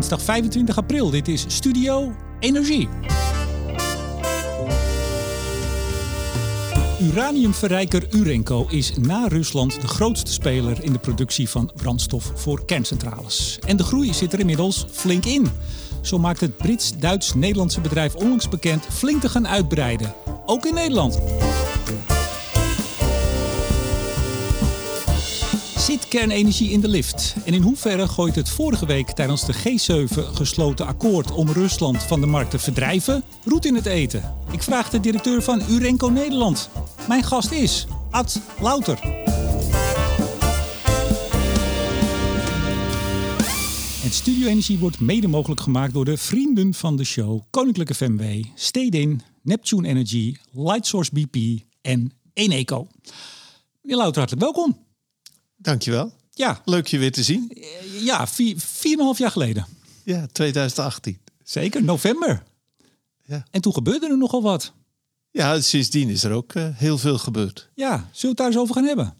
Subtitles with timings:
[0.00, 1.10] dinsdag 25 april.
[1.10, 2.88] Dit is Studio Energie.
[7.00, 13.58] Uraniumverrijker Urenco is na Rusland de grootste speler in de productie van brandstof voor kerncentrales.
[13.66, 15.48] En de groei zit er inmiddels flink in.
[16.00, 20.14] Zo maakt het Brits-Duits-Nederlandse bedrijf onlangs bekend flink te gaan uitbreiden.
[20.46, 21.18] Ook in Nederland.
[25.90, 27.34] Zit kernenergie in de lift?
[27.44, 32.20] En in hoeverre gooit het vorige week tijdens de G7 gesloten akkoord om Rusland van
[32.20, 34.34] de markt te verdrijven roet in het eten?
[34.52, 36.70] Ik vraag de directeur van Urenco Nederland.
[37.08, 39.00] Mijn gast is Ad Louter.
[44.02, 48.44] En Studio Energie wordt mede mogelijk gemaakt door de vrienden van de show Koninklijke FMW,
[48.54, 52.86] Stedin, Neptune Energy, Lightsource BP en Eneco.
[53.82, 54.88] Meneer Louter, hartelijk welkom.
[55.62, 56.12] Dankjewel.
[56.30, 57.50] Ja, Leuk je weer te zien.
[57.50, 59.66] eh, ja vier, vier en een half jaar geleden.
[60.04, 61.18] Ja, 2018.
[61.44, 62.42] Zeker, november.
[63.24, 63.44] Ja.
[63.50, 64.72] En toen gebeurde er nogal wat.
[65.30, 67.68] Ja, sindsdien is er ook eh, heel veel gebeurd.
[67.74, 69.14] Ja, zullen we het daar eens over gaan hebben?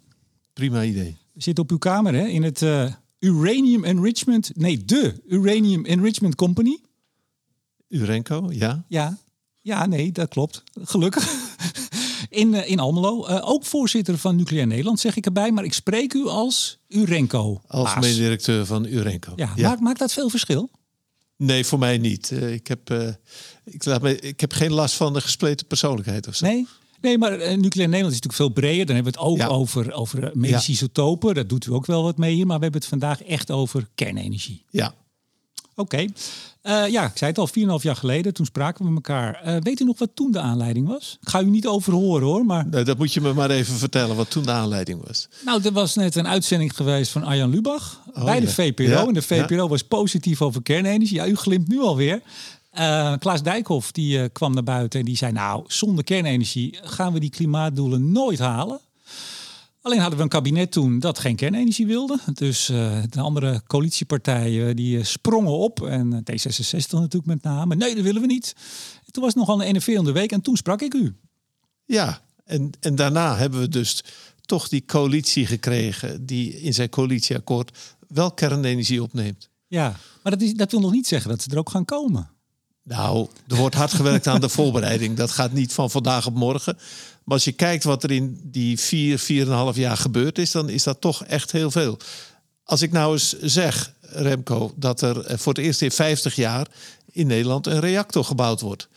[0.53, 1.17] Prima idee.
[1.33, 4.51] We zitten op uw kamer hè, in het eh, Uranium Enrichment...
[4.57, 6.79] Nee, de Uranium Enrichment Company.
[7.89, 8.85] Urenco, ja.
[8.89, 9.19] Ja,
[9.61, 10.63] ja nee, dat klopt.
[10.83, 11.40] Gelukkig.
[12.31, 13.25] In, eh, in Almelo.
[13.27, 15.53] Eh, ook voorzitter van Nucleair Nederland, zeg ik erbij.
[15.53, 17.61] Maar ik spreek u als Urenco.
[17.67, 18.17] Algemeen baas.
[18.17, 19.33] directeur van Urenco.
[19.37, 20.71] Ja, Maakt, maakt dat veel verschil?
[21.37, 22.31] Nee, voor mij niet.
[22.31, 22.91] Eh, ik, heb,
[23.65, 26.47] ik, laat me, ik heb geen last van de gespleten persoonlijkheid of zo.
[26.47, 26.67] Nee?
[27.01, 28.87] Nee, maar Nucleair Nederland is natuurlijk veel breder.
[28.87, 29.47] Dan hebben we het ook Ja.
[29.47, 30.77] over, over medische Ja.
[30.77, 31.35] isotopen.
[31.35, 32.47] Dat doet u ook wel wat mee hier.
[32.47, 34.65] Maar we hebben het vandaag echt over kernenergie.
[34.71, 34.95] Ja.
[35.81, 36.05] Oké.
[36.63, 38.35] Eh, ja, ik zei het al, 4,5 jaar geleden.
[38.35, 39.35] Toen spraken we elkaar.
[39.43, 41.19] Eh, weet u nog wat toen de aanleiding was?
[41.21, 42.45] Ik ga u niet overhoren hoor.
[42.45, 45.29] Maar Nou, dat moet je me maar even vertellen wat toen de aanleiding was.
[45.45, 48.01] nou, er was net een uitzending geweest van Arjan Lubach.
[48.25, 48.49] bij de.
[48.49, 48.85] VPRO.
[48.85, 51.17] Ja, En de VPRO was positief over kernenergie.
[51.17, 52.21] Ja, u glimt nu alweer.
[52.71, 55.33] Eh Klaas Dijkhoff die, kwam naar buiten en die zei...
[55.33, 58.81] nou, zonder kernenergie gaan we die klimaatdoelen nooit halen.
[59.83, 62.19] Alleen hadden we een kabinet toen dat geen kernenergie wilde.
[62.33, 65.87] Dus eh, de andere coalitiepartijen die eh, sprongen op.
[65.87, 67.75] En eh, D66 natuurlijk met name.
[67.75, 68.55] Nee, dat willen we niet.
[69.07, 71.17] En toen was het nogal een enerverende week en toen sprak ik u.
[71.85, 74.05] Ja, en, en daarna hebben we dus
[74.41, 76.27] toch die coalitie gekregen...
[76.27, 79.49] die in zijn coalitieakkoord wel kernenergie opneemt.
[79.67, 82.31] Ja, maar dat, is, dat wil nog niet zeggen dat ze er ook gaan komen.
[82.83, 85.17] Nou, er wordt hard gewerkt aan de voorbereiding.
[85.17, 86.79] Dat gaat niet van vandaag op morgen.
[87.25, 90.39] Maar als je kijkt wat er in die vier, vier en een half jaar gebeurd
[90.39, 91.99] is, dan is dat toch echt heel veel.
[92.65, 96.67] Als ik nou eens zeg, Remco, dat er eh, voor het eerst in 50 jaar
[97.13, 98.89] in Nederland een reactor gebouwd wordt.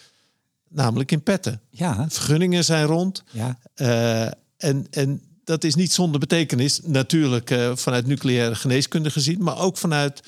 [0.70, 1.62] Namelijk in Petten.
[1.70, 3.24] Ja, Vergunningen zijn rond.
[3.32, 3.60] ja.
[3.76, 4.26] Eh,
[4.58, 6.80] en, en dat is niet zonder betekenis.
[6.84, 10.24] Natuurlijk eh, vanuit nucleaire geneeskunde gezien, maar ook vanuit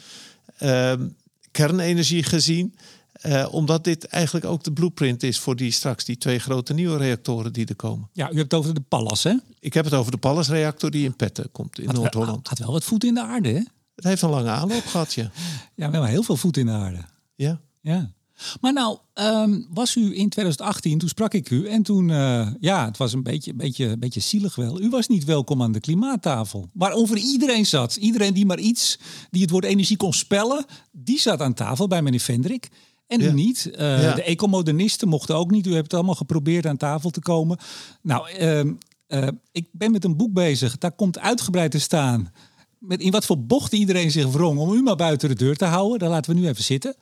[0.58, 1.08] ehm,
[1.52, 2.76] kernenergie gezien.
[3.26, 6.98] Eh, omdat dit eigenlijk ook de blueprint is voor die straks die twee grote nieuwe
[6.98, 8.10] reactoren die er komen.
[8.14, 9.34] ja, u hebt het over de Pallas, hè?
[9.60, 12.48] Ik heb het over de Pallas-reactor die in Petten komt in Noord-Holland.
[12.48, 13.62] Had wel wat voet in de aarde, hè?
[13.96, 15.32] Het heeft een lange aanloop gehad, ja.
[15.76, 17.00] Ja, wel heel veel voet in de aarde.
[17.36, 17.60] ja.
[17.82, 18.14] Ja.
[18.62, 21.68] Maar nou, ehm, was u in 2018, toen sprak ik u.
[21.68, 24.82] En toen, eh, ja, het was een beetje, beetje, beetje zielig wel.
[24.82, 26.70] U was niet welkom aan de klimaattafel.
[26.74, 27.96] Waarover iedereen zat.
[27.96, 29.00] Iedereen die maar iets,
[29.30, 32.70] die het woord energie kon spellen, die zat aan tafel bij meneer Vendrik.
[33.08, 33.32] En u Ja.
[33.32, 33.72] niet.
[33.72, 34.14] Eh, Ja.
[34.14, 35.66] De ecomodernisten mochten ook niet.
[35.68, 37.58] U hebt het allemaal geprobeerd aan tafel te komen.
[38.02, 38.74] Nou, ehm,
[39.08, 40.78] eh, ik ben met een boek bezig.
[40.78, 42.32] Daar komt uitgebreid te staan.
[42.80, 45.66] Met in wat voor bochten iedereen zich wrong om u maar buiten de deur te
[45.66, 46.00] houden.
[46.00, 46.96] Daar laten we nu even zitten.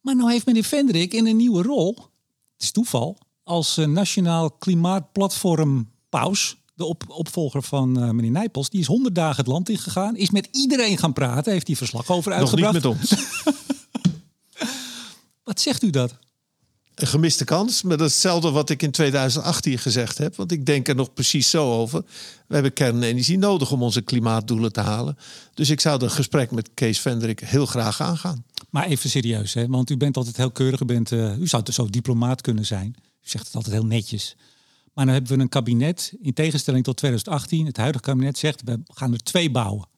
[0.00, 1.94] Maar nou heeft meneer Vendrik in een nieuwe rol,
[2.52, 8.80] het is toeval, als eh, Nationaal Klimaatplatform Paus, de op, opvolger van meneer Nijpels, die
[8.80, 12.38] is honderd dagen het land ingegaan, is met iedereen gaan praten, heeft hij verslag over
[12.38, 12.74] Nog niet uitgebracht.
[12.74, 13.38] met ons.
[15.50, 16.18] Wat zegt u dat?
[16.94, 20.36] Een gemiste kans, maar dat is hetzelfde wat ik in 2018 gezegd heb.
[20.36, 22.02] Want ik denk er nog precies zo over.
[22.46, 25.16] We hebben kernenergie nodig om onze klimaatdoelen te halen.
[25.54, 28.44] Dus ik zou dat gesprek met Kees Vendrik heel graag aangaan.
[28.68, 29.66] Maar even serieus, hè?
[29.66, 30.80] want u bent altijd heel keurig.
[30.80, 32.94] U, bent, eh, u zou zo diplomaat kunnen zijn.
[32.98, 34.36] U zegt het altijd heel netjes.
[34.94, 38.80] Maar dan hebben we een kabinet, in tegenstelling tot 2018, het huidige kabinet zegt, we
[38.86, 39.88] gaan er twee bouwen.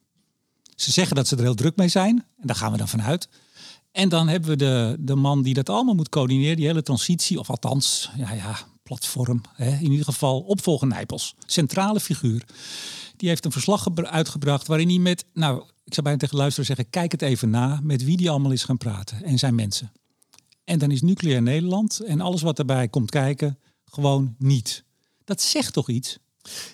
[0.75, 3.27] Ze zeggen dat ze er heel druk mee zijn, en daar gaan we dan vanuit.
[3.93, 7.39] En dan hebben we de, de man die dat allemaal moet coördineren, die hele transitie,
[7.39, 12.45] of althans, ja, ja, platform, hè, in ieder geval opvolger Nijpels, centrale figuur.
[13.17, 16.41] Die heeft een verslag gebra- uitgebracht waarin hij met, nou, ik zou bijna tegen de
[16.41, 19.55] luisteraar zeggen, kijk het even na, met wie die allemaal is gaan praten en zijn
[19.55, 19.91] mensen.
[20.63, 24.83] En dan is nucleair Nederland en alles wat erbij komt kijken, gewoon niet.
[25.23, 26.17] Dat zegt toch iets?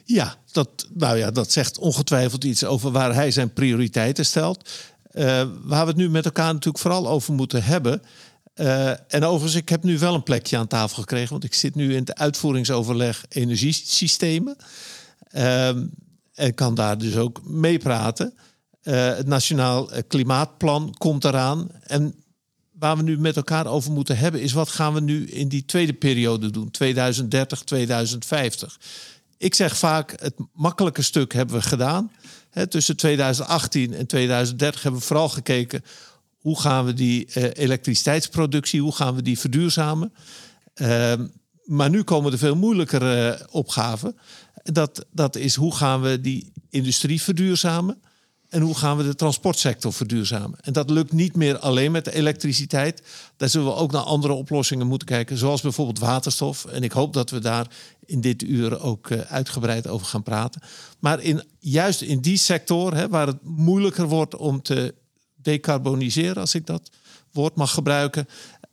[0.03, 4.69] Ja, dat, nou ja, dat zegt ongetwijfeld iets over waar hij zijn prioriteiten stelt.
[5.63, 8.01] Waar we het nu met elkaar natuurlijk vooral over moeten hebben.
[9.07, 11.93] en overigens, ik heb nu wel een plekje aan tafel gekregen, want ik zit nu
[11.93, 14.55] in het uitvoeringsoverleg energiesystemen.
[15.29, 15.85] Ehm,
[16.33, 18.33] en kan daar dus ook meepraten.
[18.81, 21.69] het Nationaal Klimaatplan komt eraan.
[21.81, 22.15] En
[22.79, 25.65] waar we nu met elkaar over moeten hebben, is wat gaan we nu in die
[25.65, 28.79] tweede periode doen, 2030, 2050.
[29.37, 32.11] Ik zeg vaak, het makkelijke stuk hebben we gedaan.
[32.69, 35.83] Tussen 2018 en 2030 hebben we vooral gekeken
[36.39, 40.13] hoe gaan we die uh, elektriciteitsproductie, hoe gaan we die verduurzamen.
[40.75, 41.13] Uh,
[41.63, 44.17] maar nu komen er veel moeilijkere uh, opgaven.
[44.63, 48.01] Dat, dat is hoe gaan we die industrie verduurzamen.
[48.49, 50.59] En hoe gaan we de transportsector verduurzamen?
[50.61, 53.01] En dat lukt niet meer alleen met de elektriciteit.
[53.37, 56.65] Daar zullen we ook naar andere oplossingen moeten kijken, zoals bijvoorbeeld waterstof.
[56.65, 57.67] En ik hoop dat we daar
[58.05, 60.61] in dit uur ook eh, uitgebreid over gaan praten.
[60.99, 64.95] Maar in, juist in die sector, hè, waar het moeilijker wordt om te
[65.35, 66.89] decarboniseren, als ik dat
[67.31, 68.27] woord mag gebruiken,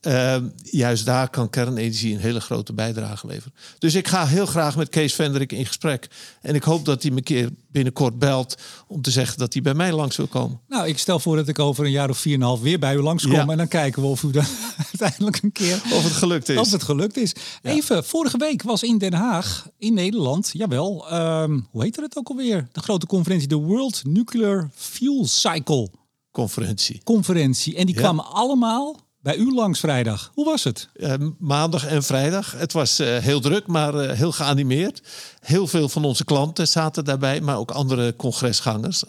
[0.07, 3.53] uh, juist daar kan kernenergie een hele grote bijdrage leveren.
[3.79, 6.07] Dus ik ga heel graag met Kees Vendrik in gesprek.
[6.41, 8.55] En ik hoop dat hij me een keer binnenkort belt
[8.87, 10.59] om te zeggen dat hij bij mij langs wil komen.
[10.67, 12.79] Nou, ik stel voor dat ik over een jaar of vier en een half weer
[12.79, 13.31] bij u langskom.
[13.31, 13.47] Ja.
[13.47, 14.45] En dan kijken we of u dan
[14.91, 15.81] uiteindelijk een keer...
[15.93, 16.57] Of het gelukt is.
[16.57, 17.33] Of het gelukt is.
[17.61, 22.29] Even, vorige week was in Den Haag, in Nederland, jawel, um, hoe heette het ook
[22.29, 22.67] alweer?
[22.71, 25.89] De grote conferentie, de World Nuclear Fuel Cycle.
[26.31, 27.01] Conferentie.
[27.03, 27.75] Conferentie.
[27.75, 30.31] En die kwamen allemaal bij u langs vrijdag.
[30.33, 30.89] Hoe was het?
[30.95, 32.51] Uh, maandag en vrijdag.
[32.51, 35.01] Het was uh, heel druk, maar uh, heel geanimeerd.
[35.39, 39.03] Heel veel van onze klanten zaten daarbij, maar ook andere congresgangers.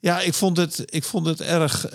[0.00, 1.86] ja, ik vond het, ik vond het erg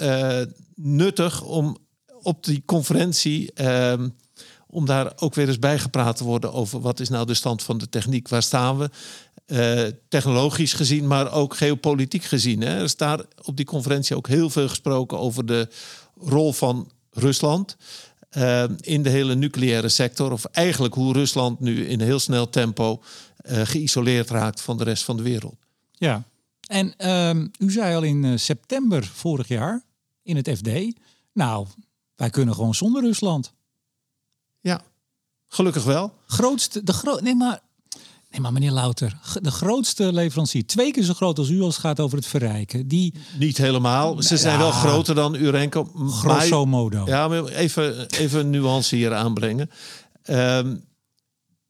[0.75, 1.77] nuttig om
[2.21, 3.53] op die conferentie.
[3.53, 4.09] Ehm,
[4.67, 7.77] om daar ook weer eens bijgepraat te worden over wat is nou de stand van
[7.77, 8.89] de techniek, waar staan we.
[10.09, 12.62] technologisch gezien, maar ook geopolitiek gezien.
[12.62, 12.77] Hè.
[12.77, 15.67] Er is daar op die conferentie ook heel veel gesproken over de
[16.17, 17.75] rol van Rusland.
[18.38, 20.31] Uh, in de hele nucleaire sector.
[20.31, 23.01] Of eigenlijk hoe Rusland nu in heel snel tempo
[23.50, 25.56] uh, geïsoleerd raakt van de rest van de wereld.
[25.91, 26.23] Ja,
[26.67, 29.83] en uh, u zei al in eh, september vorig jaar
[30.23, 30.69] in het FD.
[31.33, 31.67] Nou,
[32.15, 33.53] wij kunnen gewoon zonder Rusland.
[34.62, 34.81] Ja,
[35.47, 36.13] gelukkig wel.
[36.27, 37.59] Grootste, de groot, nee, maar
[38.36, 41.86] Nee, maar meneer Louter, de grootste leverancier, twee keer zo groot als u als het
[41.86, 42.88] gaat over het verrijken.
[42.88, 43.14] Die...
[43.40, 44.22] Niet helemaal.
[44.22, 45.92] Ze zijn wel groter dan Urenco.
[46.10, 47.04] Grosso modo.
[47.06, 49.70] Ja, maar even, even een nuance hier aanbrengen.
[50.30, 50.84] Um,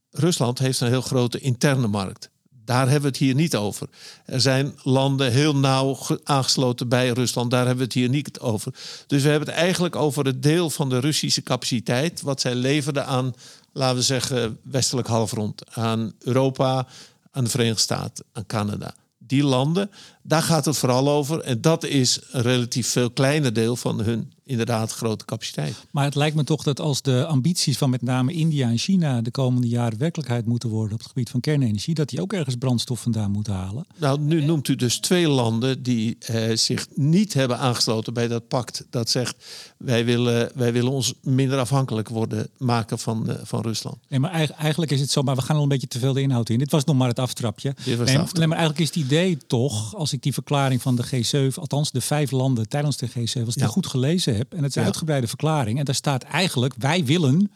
[0.09, 2.29] Rusland heeft een heel grote interne markt.
[2.49, 3.87] Daar hebben we het hier niet over.
[4.25, 7.51] Er zijn landen heel nauw aangesloten bij Rusland.
[7.51, 8.73] Daar hebben we het hier niet over.
[9.07, 12.21] Dus we hebben het eigenlijk over het deel van de Russische capaciteit.
[12.21, 13.33] wat zij leverden aan
[13.75, 15.75] laten we zeggen, westelijk halfrond.
[15.75, 16.87] Aan Europa,
[17.31, 18.95] aan de Verenigde Staten, aan Canada.
[19.17, 19.91] Die landen,
[20.21, 21.41] daar gaat het vooral over.
[21.41, 25.75] En dat is een relatief veel kleiner deel van hun inderdaad grote capaciteit.
[25.91, 29.21] Maar het lijkt me toch dat als de ambities van met name India en China
[29.21, 32.55] de komende jaren werkelijkheid moeten worden op het gebied van kernenergie, dat die ook ergens
[32.55, 33.85] brandstof vandaan moeten halen.
[33.97, 38.47] Nou, nu noemt u dus twee landen die eh, zich niet hebben aangesloten bij dat
[38.47, 39.45] pact dat zegt
[39.77, 43.97] wij willen, wij willen ons minder afhankelijk worden maken van, uh, van Rusland.
[44.07, 46.21] Nee, maar eigenlijk is het zo, maar we gaan al een beetje te veel de
[46.21, 46.59] inhoud in.
[46.59, 47.75] Dit was nog maar het aftrapje.
[47.83, 48.37] Dit was nee, aftrap.
[48.37, 51.91] nee, maar eigenlijk is het idee toch, als ik die verklaring van de G7, althans
[51.91, 53.67] de vijf landen tijdens de G7, als ja.
[53.67, 54.53] goed gelezen heb.
[54.53, 55.79] En het is een uitgebreide verklaring.
[55.79, 57.51] En daar staat eigenlijk, wij willen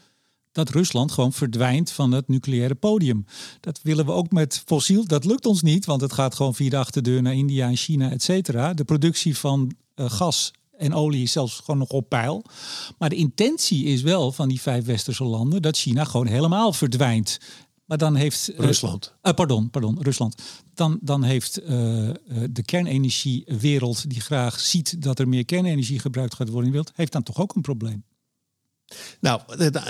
[0.52, 3.26] dat Rusland gewoon verdwijnt van het nucleaire podium.
[3.60, 5.06] Dat willen we ook met fossiel.
[5.06, 8.12] Dat lukt ons niet, want het gaat gewoon via de achterdeur naar India en China,
[8.12, 8.74] et cetera.
[8.74, 12.44] De productie van uh, gas en olie is zelfs gewoon nog op peil.
[12.98, 17.38] Maar de intentie is wel van die vijf westerse landen dat China gewoon helemaal verdwijnt.
[17.90, 18.52] Maar dan heeft.
[18.58, 19.14] Rusland.
[19.24, 20.36] Uh, pardon, pardon, Rusland.
[20.74, 21.68] Dan, dan heeft uh,
[22.50, 26.98] de kernenergiewereld, die graag ziet dat er meer kernenergie gebruikt gaat worden in de wereld,
[26.98, 28.04] heeft dan toch ook een probleem.
[29.20, 29.42] Nou,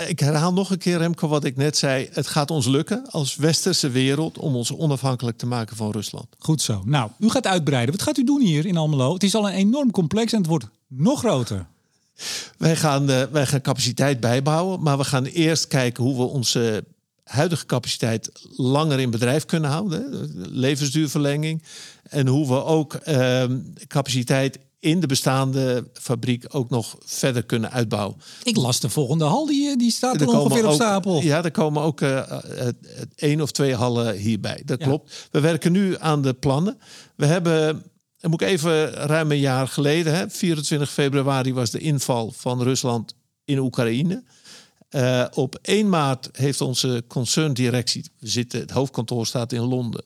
[0.07, 2.09] ik herhaal nog een keer, Remco, wat ik net zei.
[2.11, 6.27] Het gaat ons lukken als westerse wereld om ons onafhankelijk te maken van Rusland.
[6.37, 6.81] Goed zo.
[6.85, 7.95] Nou, u gaat uitbreiden.
[7.95, 9.13] Wat gaat u doen hier in Almelo?
[9.13, 11.65] Het is al een enorm complex en het wordt nog groter.
[12.57, 16.83] Wij gaan, uh, wij gaan capaciteit bijbouwen, maar we gaan eerst kijken hoe we onze
[17.29, 20.31] huidige capaciteit langer in bedrijf kunnen houden.
[20.51, 21.63] Levensduurverlenging.
[22.03, 23.43] En hoe we ook uh,
[23.87, 28.17] capaciteit in de bestaande fabriek ook nog verder kunnen uitbouwen.
[28.43, 31.21] Ik las de volgende hal, die, die staat er, er ongeveer op stapel.
[31.21, 32.21] Ja, er komen ook uh,
[33.15, 34.61] één of twee hallen hierbij.
[34.65, 34.85] Dat ja.
[34.85, 35.27] klopt.
[35.31, 36.77] We werken nu aan de plannen.
[37.15, 37.83] We hebben,
[38.17, 42.63] dan moet ik even ruim een jaar geleden, hè, 24 februari was de inval van
[42.63, 44.23] Rusland in Oekraïne.
[44.91, 50.03] Uh, op 1 maart heeft onze concerndirectie, zitten, het hoofdkantoor staat in Londen,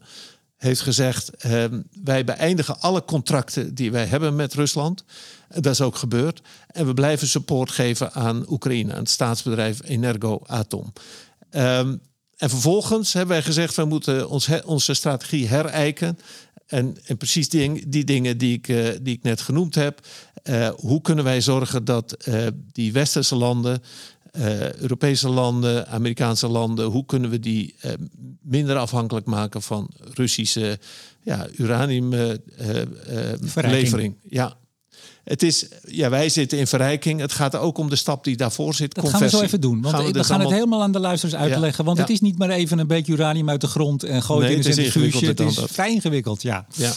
[0.58, 5.04] heeft gezegd: ehm, wij beëindigen alle contracten die wij hebben met Rusland.
[5.50, 6.42] Dat is ook gebeurd.
[6.68, 10.94] En we blijven support geven aan Oekraïne, aan het staatsbedrijf Energoatom.
[11.52, 12.02] Um,
[12.38, 16.20] en vervolgens hebben wij gezegd: we moeten ons, onze strategie herijken.
[16.68, 20.08] En, en precies die, die, dingen die ik, uh, die ik net genoemd heb.
[20.44, 22.18] Uh, hoe kunnen wij zorgen dat
[22.72, 23.82] die westerse landen
[24.38, 27.92] uh, Europese landen, Amerikaanse landen, hoe kunnen we die uh,
[28.42, 30.80] minder afhankelijk maken van Russische
[31.22, 34.16] ja, uraniumlevering?
[34.24, 34.58] Uh, ja.
[35.24, 37.20] Het is, ja, wij zitten in verrijking.
[37.20, 38.94] Het gaat ook om de stap die daarvoor zit.
[38.94, 39.30] Dat conversie.
[39.30, 39.82] gaan we zo even doen.
[39.82, 40.52] Want gaan we, we dus gaan allemaal...
[40.52, 41.86] het helemaal aan de luisteraars uitleggen.
[41.86, 42.04] Want ja.
[42.04, 44.58] het is niet maar even een beetje uranium uit de grond en gooien nee, in
[44.58, 45.26] een centrifuge.
[45.26, 46.66] Het is vrij ingewikkeld, ja.
[46.76, 46.94] ja.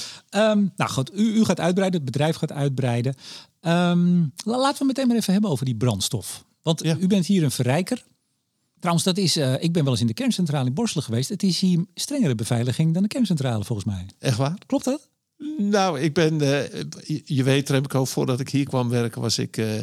[0.50, 3.14] Um, nou goed, u, u, gaat uitbreiden, het bedrijf gaat uitbreiden.
[3.60, 6.44] Um, laten we meteen maar even hebben over die brandstof.
[6.66, 6.96] Want ja.
[6.96, 8.04] u bent hier een verrijker.
[8.78, 11.28] Trouwens, dat is, uh, ik ben wel eens in de kerncentrale in Borselen geweest.
[11.28, 14.06] Het is hier strengere beveiliging dan de kerncentrale volgens mij.
[14.18, 14.58] Echt waar?
[14.66, 15.08] Klopt dat?
[15.58, 16.62] Nou, ik ben, uh,
[17.24, 19.80] je weet Remco, voordat ik hier kwam werken was ik uh,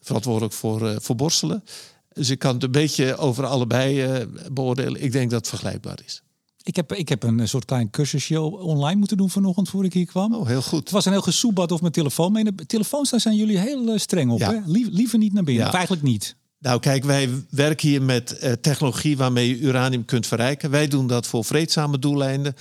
[0.00, 1.64] verantwoordelijk voor, voor Borselen.
[2.12, 5.02] Dus ik kan het een beetje over allebei beoordelen.
[5.02, 6.22] Ik denk dat het vergelijkbaar is.
[6.66, 10.06] Ik heb, ik heb een soort klein cursusje online moeten doen vanochtend voor ik hier
[10.06, 10.34] kwam.
[10.34, 10.80] Oh, heel goed.
[10.80, 12.32] Het was een heel gesoebat of mijn telefoon.
[12.32, 14.38] De telefoons, daar zijn jullie heel streng op.
[14.38, 14.52] Ja.
[14.52, 14.58] Hè?
[14.64, 15.62] Lief, liever niet naar binnen.
[15.62, 15.68] Ja.
[15.68, 16.36] Of eigenlijk niet.
[16.58, 20.70] Nou, kijk, wij werken hier met uh, technologie waarmee je uranium kunt verrijken.
[20.70, 22.54] Wij doen dat voor vreedzame doeleinden.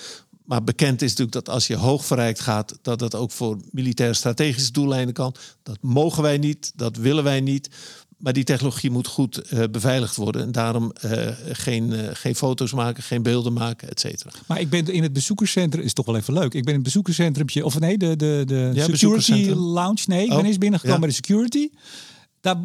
[0.46, 4.16] Maar bekend is natuurlijk dat als je hoog verrijkt gaat, dat dat ook voor militaire
[4.16, 5.36] strategische doeleinden kan.
[5.64, 7.70] Dat mogen wij niet, dat willen wij niet.
[8.18, 10.42] Maar die technologie moet goed uh, beveiligd worden.
[10.42, 14.32] En daarom uh, geen, uh, geen foto's maken, geen beelden maken, et cetera.
[14.48, 16.54] Maar ik ben in het bezoekerscentrum, is toch wel even leuk.
[16.54, 20.04] Ik ben in het bezoekerscentrumje, of nee, de, de, de Ja, security lounge.
[20.06, 20.36] Nee, ik Oh.
[20.36, 21.06] ben eens binnengekomen Ja.
[21.06, 21.70] bij de security.
[22.42, 22.56] Daar,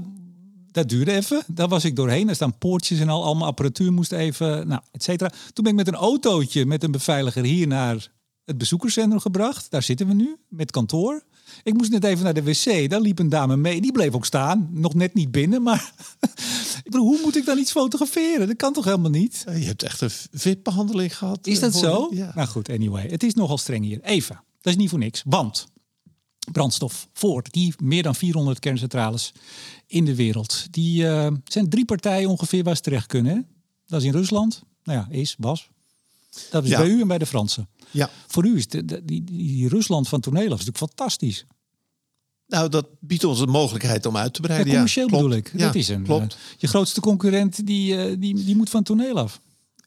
[0.73, 1.43] dat duurde even.
[1.47, 2.29] Daar was ik doorheen.
[2.29, 5.31] Er staan poortjes en al, allemaal apparatuur moest even, nou, et cetera.
[5.53, 8.09] Toen ben ik met een autootje met een beveiliger hier naar
[8.45, 9.71] het bezoekerscentrum gebracht.
[9.71, 11.23] Daar zitten we nu, met kantoor.
[11.63, 12.91] Ik moest net even naar de wc.
[12.91, 13.81] Daar liep een dame mee.
[13.81, 14.69] Die bleef ook staan.
[14.73, 15.93] Nog net niet binnen, maar...
[16.85, 18.47] ik bedoel, hoe moet ik dan iets fotograferen?
[18.47, 19.45] Dat kan toch helemaal niet?
[19.47, 21.47] Je hebt echt een VIP-behandeling gehad.
[21.47, 22.09] Is eh, dat voor- zo?
[22.11, 22.33] Ja.
[22.35, 23.07] Nou goed, anyway.
[23.09, 24.01] Het is nogal streng hier.
[24.03, 24.43] Even.
[24.61, 25.23] Dat is niet voor niks.
[25.27, 25.67] Want
[26.53, 29.33] brandstof voor die meer dan 400 kerncentrales
[29.87, 30.67] in de wereld.
[30.71, 33.35] Die eh, zijn drie partijen ongeveer waar ze terecht kunnen.
[33.35, 33.41] Hè?
[33.87, 34.63] Dat is in Rusland.
[34.85, 35.69] Nou ja, is, was.
[36.51, 36.79] Dat is Ja.
[36.79, 37.69] bij u en bij de Fransen.
[37.91, 38.11] ja.
[38.27, 41.45] Voor u is de, de- die, Rusland van toneel af natuurlijk fantastisch.
[42.47, 44.73] Nou, dat biedt ons de mogelijkheid om uit te Ja, breiden.
[44.73, 45.23] commercieel klopt.
[45.23, 45.51] bedoel ik.
[45.53, 46.35] Ja, dat is een, klopt.
[46.35, 49.41] eh, je grootste concurrent die, eh, die, die moet van toneel af.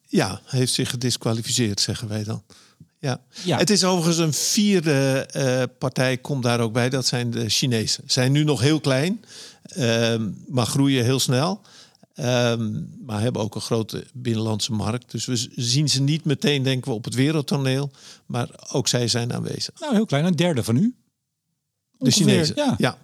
[0.07, 2.43] Ja, heeft zich gedisqualificeerd, zeggen wij dan.
[2.99, 3.21] Ja.
[3.43, 3.57] Ja.
[3.57, 6.89] Het is overigens een vierde eh, partij, komt daar ook bij.
[6.89, 8.03] Dat zijn de Chinezen.
[8.07, 9.23] Zijn nu nog heel klein,
[9.63, 11.61] ehm, maar groeien heel snel.
[12.13, 15.11] Ehm, maar hebben ook een grote binnenlandse markt.
[15.11, 17.91] Dus we zien ze niet meteen, denken we, op het wereldtoneel.
[18.25, 19.79] Maar ook zij zijn aanwezig.
[19.79, 20.25] Nou, heel klein.
[20.25, 20.95] Een derde van u.
[21.97, 22.55] De Chinezen.
[22.55, 22.97] Ja, ja.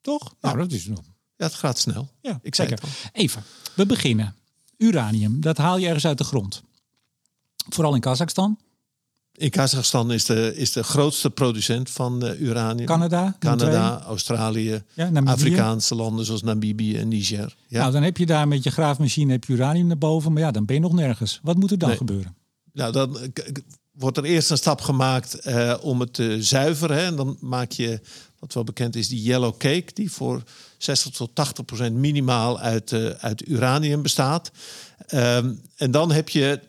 [0.00, 0.34] toch?
[0.40, 1.02] Nou, dat is nog
[1.36, 2.10] Ja, het gaat snel.
[2.20, 2.84] Ja, Ik zei zeker.
[2.84, 3.10] het al.
[3.20, 3.42] Even,
[3.74, 4.34] we beginnen.
[4.76, 6.62] Uranium, dat haal je ergens uit de grond.
[7.68, 8.58] Vooral in Kazachstan,
[9.36, 12.86] In Kazachstan is de, is de grootste producent van eh, uranium.
[12.86, 15.10] Canada, Canada, Australië, ja.
[15.24, 17.56] Afrikaanse landen zoals Namibië en Niger.
[17.68, 17.80] Ja.
[17.80, 20.50] Nou, dan heb je daar met je graafmachine heb je uranium naar boven, maar ja,
[20.50, 21.40] dan ben je nog nergens.
[21.42, 21.96] Wat moet er dan Nee.
[21.98, 22.36] gebeuren?
[22.72, 23.28] Nou, dan eh,
[23.92, 26.96] wordt er eerst een stap gemaakt eh, om het te zuiveren.
[26.96, 27.02] Hè.
[27.04, 28.00] En dan maak je,
[28.38, 29.86] wat wel bekend is, die yellow cake...
[29.94, 30.42] die voor
[30.78, 34.50] 60 tot 80 procent minimaal uit, uit uranium bestaat.
[35.06, 36.60] Ehm, en dan heb je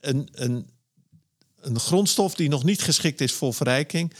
[0.00, 0.66] een, een,
[1.62, 4.12] een grondstof die nog niet geschikt is voor verrijking...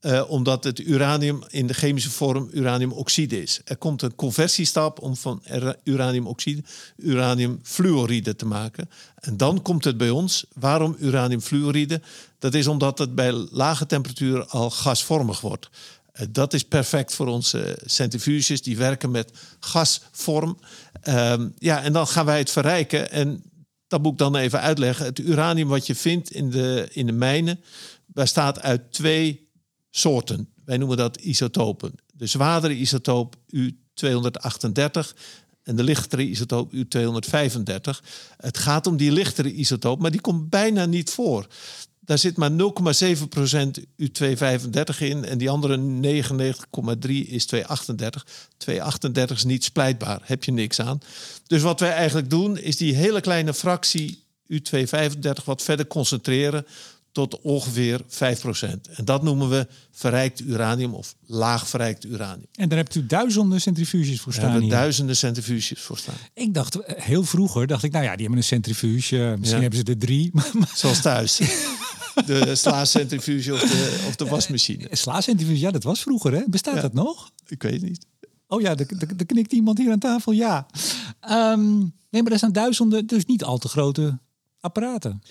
[0.00, 3.60] eh, omdat het uranium in de chemische vorm uraniumoxide is.
[3.64, 5.42] Er komt een conversiestap om van
[5.84, 6.62] uraniumoxide
[6.96, 8.90] uraniumfluoride te maken.
[9.14, 10.44] En dan komt het bij ons.
[10.54, 12.00] Waarom uraniumfluoride?
[12.38, 15.70] Dat is omdat het bij lage temperatuur al gasvormig wordt.
[16.12, 18.62] Eh, Dat is perfect voor onze centrifuges.
[18.62, 20.58] Die werken met gasvorm.
[21.02, 23.10] Ehm, ja, en dan gaan wij het verrijken.
[23.10, 23.42] En
[23.92, 25.04] dat moet ik dan even uitleggen.
[25.04, 27.60] Het uranium wat je vindt in de, in de mijnen...
[28.06, 29.48] bestaat uit twee
[29.90, 30.48] soorten.
[30.64, 31.94] Wij noemen dat isotopen.
[32.14, 33.62] De zwaardere isotoop U238
[35.62, 38.04] en de lichtere isotoop U235.
[38.36, 41.46] Het gaat om die lichtere isotoop, maar die komt bijna niet voor.
[42.04, 42.56] Daar zit maar 0,7%
[44.02, 45.82] U235 in en die andere 99,3
[47.10, 48.26] is 238.
[48.56, 51.00] 238 is niet splijtbaar, heb je niks aan.
[51.46, 56.66] Dus wat wij eigenlijk doen is die hele kleine fractie U235 wat verder concentreren
[57.12, 58.06] tot ongeveer 5%.
[58.96, 62.46] En dat noemen we verrijkt uranium of laag verrijkt uranium.
[62.52, 64.70] En daar hebt u duizenden centrifuges voor staan hebben hier.
[64.70, 66.14] duizenden centrifuges voor staan.
[66.34, 69.34] Ik dacht, eh, heel vroeger dacht ik, nou ja, die hebben een centrifuge.
[69.38, 69.68] Misschien Ja.
[69.68, 70.30] hebben ze er drie.
[70.34, 71.40] Maar Zoals thuis.
[72.26, 74.88] De slaascentrifuge of de, of de wasmachine.
[74.90, 76.42] Slacentrifuge, ja, dat was vroeger, hè?
[76.46, 76.80] Bestaat Ja.
[76.80, 77.30] dat nog?
[77.46, 78.06] Ik weet het niet.
[78.46, 78.86] Oh ja, er,
[79.26, 80.66] knikt iemand hier aan tafel, ja.
[81.20, 81.78] Ehm,
[82.10, 84.18] nee, maar er zijn duizenden, dus niet al te grote
[84.60, 85.22] apparaten.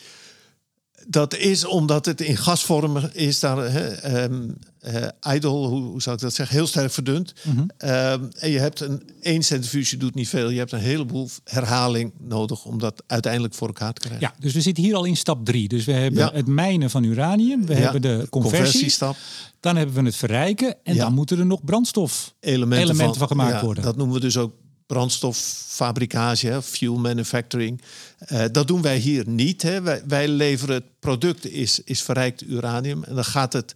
[1.07, 6.33] Dat is omdat het in gasvorm is daar hè, idle, hoe, hoe zou ik dat
[6.33, 7.33] zeggen, heel sterk verdund.
[7.43, 7.63] Mhm.
[7.77, 10.49] Ehm, en je hebt een één centrifuge doet niet veel.
[10.49, 14.21] Je hebt een heleboel herhaling nodig om dat uiteindelijk voor elkaar te krijgen.
[14.21, 15.67] Ja, dus we zitten hier al in stap drie.
[15.67, 16.31] Dus we hebben Ja.
[16.33, 19.15] het mijnen van uranium, we Ja, hebben de conversie, Conversiestap,
[19.59, 22.33] dan hebben we het verrijken en dan moeten er nog brandstof.
[22.39, 23.83] elementen, Elementen van gemaakt ja, worden.
[23.83, 24.53] Dat noemen we dus ook
[24.91, 27.81] brandstoffabricage, hè, fuel manufacturing.
[28.17, 29.61] Eh, dat doen wij hier niet.
[29.61, 29.81] Hè.
[30.07, 33.75] Wij, leveren het product is, is verrijkt uranium en dan gaat het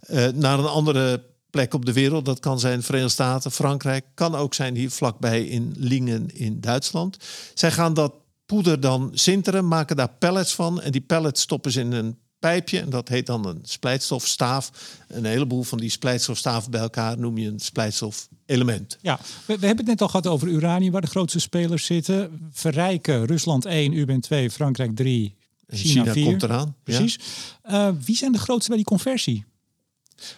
[0.00, 2.24] eh, naar een andere plek op de wereld.
[2.24, 7.16] Dat kan zijn Verenigde Staten, Frankrijk, kan ook zijn hier vlakbij in Lingen in Duitsland.
[7.54, 8.14] Zij gaan dat
[8.46, 12.80] poeder dan sinteren, maken daar pellets van en die pellets stoppen ze in een pijpje
[12.80, 14.70] en dat heet dan een splijtstofstaaf.
[15.08, 18.98] Een heleboel van die splijtstofstaven bij elkaar noem je een splijtstofelement.
[19.00, 22.48] Ja, we, we hebben het net al gehad over uranium, waar de grootste spelers zitten.
[22.52, 26.24] Verrijken, Rusland 1, u bent 2, Frankrijk 3, En China, China 4.
[26.24, 26.76] komt eraan.
[26.84, 26.96] ja.
[26.96, 27.18] Precies.
[27.62, 29.44] Eh, wie zijn de grootste bij die conversie?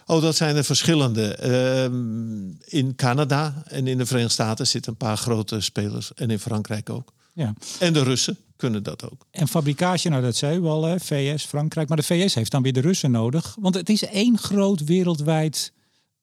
[0.06, 1.34] Oh, dat zijn er verschillende.
[1.34, 6.14] Ehm, in Canada en in de Verenigde Staten zitten een paar grote spelers.
[6.14, 7.12] En in Frankrijk ook.
[7.32, 7.54] Ja.
[7.78, 9.26] En de Russen kunnen dat ook.
[9.30, 11.88] En fabricage, nou dat zei u al, hè, VS, Frankrijk.
[11.88, 13.56] Maar de VS heeft dan weer de Russen nodig.
[13.60, 15.72] Want het is één groot wereldwijd,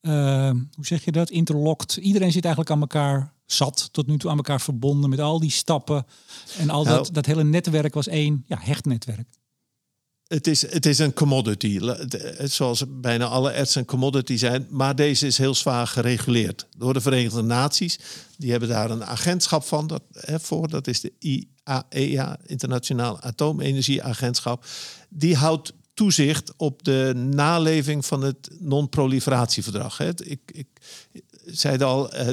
[0.01, 0.11] eh,
[0.49, 1.95] hoe zeg je dat, interlocked.
[1.95, 5.51] Iedereen zit eigenlijk aan elkaar zat, tot nu toe aan elkaar verbonden met al die
[5.51, 6.05] stappen.
[6.57, 6.97] En al Nou.
[6.97, 9.27] dat, dat hele netwerk was één ja, hecht netwerk.
[10.31, 11.79] Het is, het is een commodity.
[12.43, 14.67] Zoals bijna alle erts een commodity zijn.
[14.69, 17.99] Maar deze is heel zwaar gereguleerd door de Verenigde Naties.
[18.37, 20.67] Die hebben daar een agentschap van dat, hè, voor.
[20.67, 24.65] Dat is de IAEA, Internationaal Atoomenergieagentschap.
[25.09, 29.99] Die houdt toezicht op de naleving van het non-proliferatieverdrag.
[29.99, 30.67] Ik, ik
[31.45, 32.27] zeide al, eh,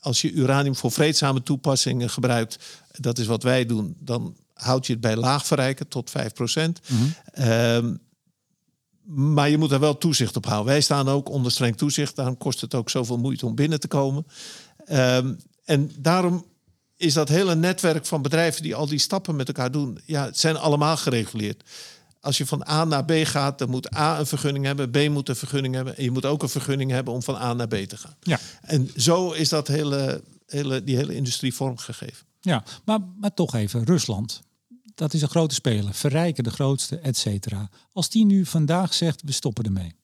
[0.00, 2.58] als je uranium voor vreedzame toepassingen gebruikt,
[2.92, 6.80] dat is wat wij doen, dan houd je het bij laag verrijken tot 5%.
[7.32, 7.94] Ehm,
[9.04, 10.72] maar je moet er wel toezicht op houden.
[10.72, 12.16] Wij staan ook onder streng toezicht.
[12.16, 14.26] Daarom kost het ook zoveel moeite om binnen te komen.
[14.84, 16.44] Ehm, en daarom
[16.96, 20.38] is dat hele netwerk van bedrijven die al die stappen met elkaar doen, ja, het
[20.38, 21.62] zijn allemaal gereguleerd.
[22.20, 25.28] Als je van A naar B gaat, dan moet A een vergunning hebben, B moet
[25.28, 25.96] een vergunning hebben.
[25.96, 28.16] En je moet ook een vergunning hebben om van A naar B te gaan.
[28.20, 32.26] Ja, En zo is dat hele, hele, die hele industrie vormgegeven.
[32.40, 32.64] ja.
[32.84, 34.42] Maar, maar toch even, Rusland.
[34.98, 35.94] Dat is een grote speler.
[35.94, 37.68] Verrijken de grootste, et cetera.
[37.92, 39.94] Als die nu vandaag zegt, we stoppen ermee.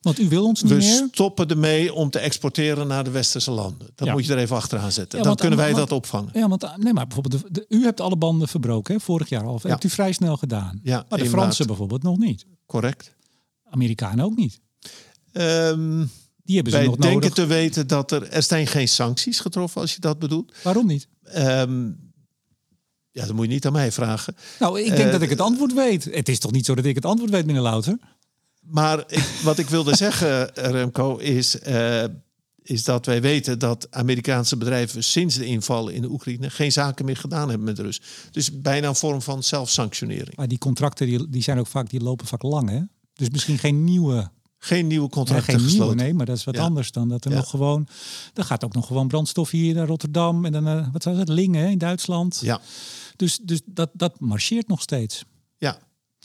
[0.00, 1.08] Want u wil ons niet We meer.
[1.12, 3.90] stoppen ermee om te exporteren naar de westerse landen.
[3.94, 4.12] Dat Ja.
[4.12, 5.18] moet je er even achteraan zetten.
[5.18, 6.30] Ja, Dan kunnen wij want- dat opvangen.
[6.32, 9.28] Ja, want eh, nee, maar bijvoorbeeld, de, de- u hebt alle banden verbroken, hè, vorig
[9.28, 9.60] jaar al.
[9.62, 10.80] Hebt u vrij snel gedaan.
[10.82, 12.46] Ja, maar de Fransen bijvoorbeeld nog niet.
[12.66, 13.14] Correct.
[13.70, 14.60] Amerikanen ook niet.
[15.32, 16.06] Ehm,
[16.44, 17.32] Die hebben ze wij nog denken nodig.
[17.34, 18.28] te weten dat er...
[18.28, 20.54] Er zijn geen sancties getroffen, als je dat bedoelt.
[20.62, 21.08] Waarom niet?
[21.22, 21.90] Ehm,
[23.14, 24.36] ja, dat moet je niet aan mij vragen.
[24.58, 26.04] Nou, ik denk Eh, dat ik het antwoord weet.
[26.04, 27.98] Het is toch niet zo dat ik het antwoord weet, meneer Louter?
[28.60, 32.04] Maar ik, wat ik wilde zeggen, Remco, is, eh,
[32.62, 37.04] is dat wij weten dat Amerikaanse bedrijven sinds de inval in de Oekraïne geen zaken
[37.04, 38.00] meer gedaan hebben met Rus.
[38.30, 40.36] Dus bijna een vorm van zelfsanctionering.
[40.36, 42.80] Maar die contracten die, die zijn ook vaak, die lopen vaak lang, hè?
[43.14, 45.96] Dus misschien geen nieuwe, Geen nieuwe ja, contracten geen nieuwe, gesloten.
[45.96, 46.62] nee, maar dat is wat Ja.
[46.62, 47.36] anders dan dat er Ja.
[47.36, 47.88] nog gewoon.
[48.34, 51.28] Er gaat ook nog gewoon brandstof hier naar Rotterdam en dan eh, wat was het,
[51.28, 52.38] Lingen in Duitsland.
[52.42, 52.60] Ja,
[53.16, 55.24] Dus, dus dat, dat marcheert nog steeds.
[55.58, 55.78] ja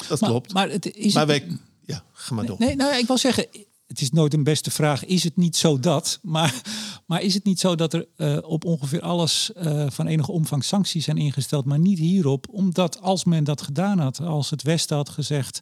[0.07, 0.53] dat Maar, klopt.
[0.53, 1.57] maar het is Maar het- wij...
[1.85, 2.55] Ja, ga maar door.
[2.59, 3.47] Nee, nou, ik wil zeggen,
[3.87, 5.05] het is nooit een beste vraag.
[5.05, 6.19] Is het niet zo dat?
[6.21, 6.61] Maar,
[7.05, 10.63] maar is het niet zo dat er eh, op ongeveer alles eh, van enige omvang
[10.63, 12.47] sancties zijn ingesteld, maar niet hierop?
[12.51, 15.61] Omdat als men dat gedaan had, als het Westen had gezegd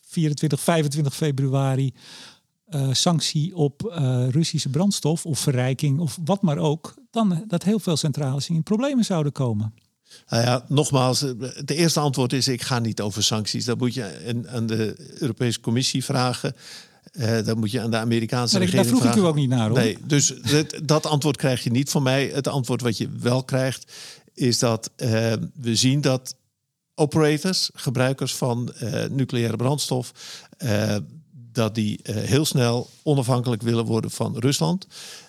[0.00, 1.92] 24, 25 februari.
[2.64, 3.80] eh, sanctie op
[4.30, 9.04] Russische brandstof of verrijking of wat maar ook, dan dat heel veel centrales in problemen
[9.04, 9.74] zouden komen.
[10.28, 13.64] Nou ja, nogmaals, eh, het eerste antwoord is: ik ga niet over sancties.
[13.64, 16.54] Dat moet je aan- aan de Europese Commissie vragen.
[17.12, 19.36] Eh dat moet je aan de Amerikaanse Maar ik- daar regering vroeg ik u ook
[19.36, 19.78] niet naar, hoor.
[19.78, 20.32] Nee, dus
[20.82, 22.30] dat antwoord krijg je niet van mij.
[22.34, 23.92] Het antwoord wat je wel krijgt,
[24.34, 26.34] is dat eh, we zien dat
[26.94, 28.72] operators, gebruikers van
[29.10, 30.12] nucleaire brandstof,
[31.52, 34.86] dat die heel snel onafhankelijk willen worden van Rusland.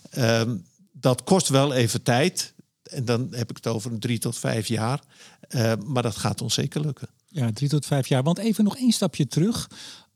[0.10, 0.56] Ehm,
[0.92, 2.54] dat kost wel even tijd.
[2.86, 5.02] En dan heb ik het over een drie tot vijf jaar.
[5.40, 7.08] Eh, maar dat gaat ons zeker lukken.
[7.28, 8.24] Ja, drie tot vijf jaar.
[8.24, 9.70] Want even nog één stapje terug.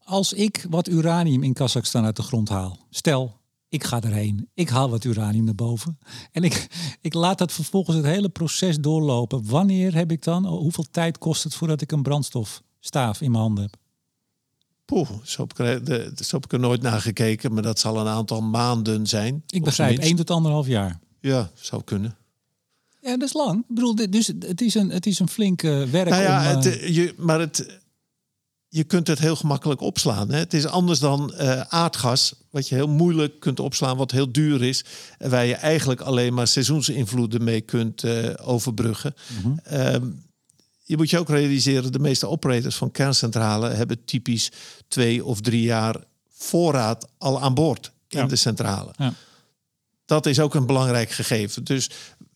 [0.04, 2.86] Als ik wat uranium in Kazachstan uit de grond haal.
[2.90, 4.50] Stel, ik ga erheen.
[4.54, 6.00] Ik haal wat uranium naar boven.
[6.32, 6.68] En ik,
[7.02, 9.46] ik laat dat vervolgens het hele proces doorlopen.
[9.46, 13.64] Wanneer heb ik dan, hoeveel tijd kost het voordat ik een brandstofstaaf in mijn handen
[13.64, 13.76] heb?
[14.86, 18.00] Poeh, zo heb, ik er, zo heb ik er nooit naar gekeken, maar dat zal
[18.00, 19.44] een aantal maanden zijn.
[19.48, 21.00] Ik begrijp, één tot anderhalf jaar.
[21.20, 22.18] Ja, zou kunnen.
[23.02, 23.60] Ja, dat is lang.
[23.60, 26.10] Ik bedoel, dus het is een, het is een flink werk.
[26.10, 27.80] Nou ja, om, het, je, maar het,
[28.68, 30.32] je kunt het heel gemakkelijk opslaan.
[30.32, 30.38] Hè?
[30.38, 34.64] Het is anders dan uh, aardgas, wat je heel moeilijk kunt opslaan, wat heel duur
[34.64, 34.86] is.
[35.18, 39.16] En waar je eigenlijk alleen maar seizoensinvloeden mee kunt uh, overbruggen.
[39.28, 39.80] Mm -hmm.
[39.80, 40.28] um,
[40.84, 44.52] je moet je ook realiseren, de meeste operators van kerncentrales hebben typisch
[44.88, 45.96] twee of drie jaar
[46.30, 48.26] voorraad al aan boord in Ja.
[48.26, 48.94] de centrale.
[48.98, 49.14] Ja.
[50.06, 51.64] Dat is ook een belangrijk gegeven.
[51.64, 51.90] Dus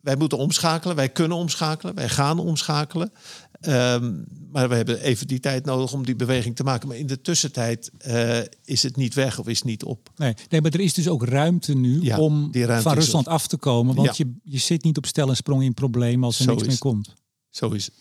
[0.03, 3.11] wij moeten omschakelen, wij kunnen omschakelen, wij gaan omschakelen.
[3.59, 4.13] Ehm,
[4.51, 6.87] maar we hebben even die tijd nodig om die beweging te maken.
[6.87, 10.09] Maar in de tussentijd eh, is het niet weg of is het niet op.
[10.15, 13.47] Nee, nee, maar er is dus ook ruimte nu Ja, om ruimte van Rusland af
[13.47, 13.95] te komen.
[13.95, 16.67] Want je, je zit niet op stel en sprong in problemen als er Zo niks
[16.67, 17.13] meer komt.
[17.49, 17.95] Zo is het.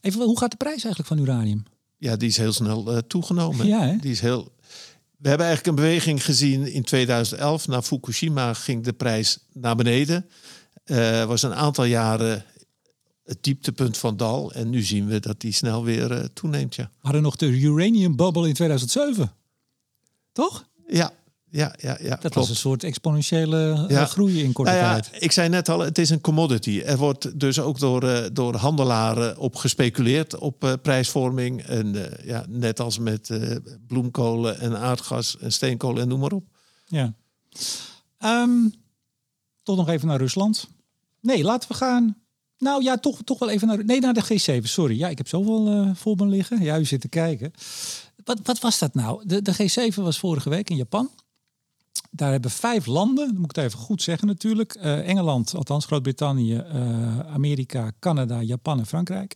[0.00, 1.62] Even, hoe gaat de prijs eigenlijk van uranium?
[1.96, 3.66] Ja, die is heel snel eh, toegenomen.
[3.66, 3.96] Ja, hè?
[3.96, 4.54] Die is heel...
[5.16, 7.66] We hebben eigenlijk een beweging gezien in 2011.
[7.66, 10.26] Na Fukushima ging de prijs naar beneden.
[10.86, 12.44] Eh was een aantal jaren
[13.24, 14.52] het dieptepunt van dal.
[14.52, 16.74] En nu zien we dat die snel weer eh, toeneemt.
[16.74, 16.82] Ja.
[16.84, 19.32] We hadden nog de uranium bubble in 2007.
[20.32, 20.68] Toch?
[20.88, 21.10] Ja,
[21.50, 21.98] ja, ja.
[22.02, 22.34] ja Dat klopt.
[22.34, 24.04] was een soort exponentiële eh, Ja.
[24.06, 25.22] groei in korte Nou ja, tijd.
[25.22, 26.78] ik zei net al, het is een commodity.
[26.84, 31.62] Er wordt dus ook door, door handelaren op gespeculeerd op prijsvorming.
[31.62, 31.94] En
[32.24, 33.30] ja, net als met
[33.86, 36.44] bloemkolen en aardgas en steenkolen en noem maar op.
[36.86, 37.14] Ja.
[38.18, 38.68] Ehm,
[39.62, 40.68] toch nog even naar Rusland.
[41.26, 42.16] Nee, laten we gaan.
[42.58, 43.84] Nou ja, toch, toch wel even naar.
[43.84, 44.62] Nee, naar de G7.
[44.62, 44.98] Sorry.
[44.98, 46.62] Ja, ik heb zoveel eh voor me liggen.
[46.62, 47.52] Ja, u zit te kijken.
[48.24, 49.22] Wat, wat was dat nou?
[49.26, 49.54] De, de
[49.90, 51.10] G7 was vorige week in Japan.
[52.10, 54.74] Daar hebben vijf landen, dat moet ik het even goed zeggen natuurlijk.
[54.74, 59.34] eh, Engeland, althans Groot-Brittannië, eh, Amerika, Canada, Japan en Frankrijk.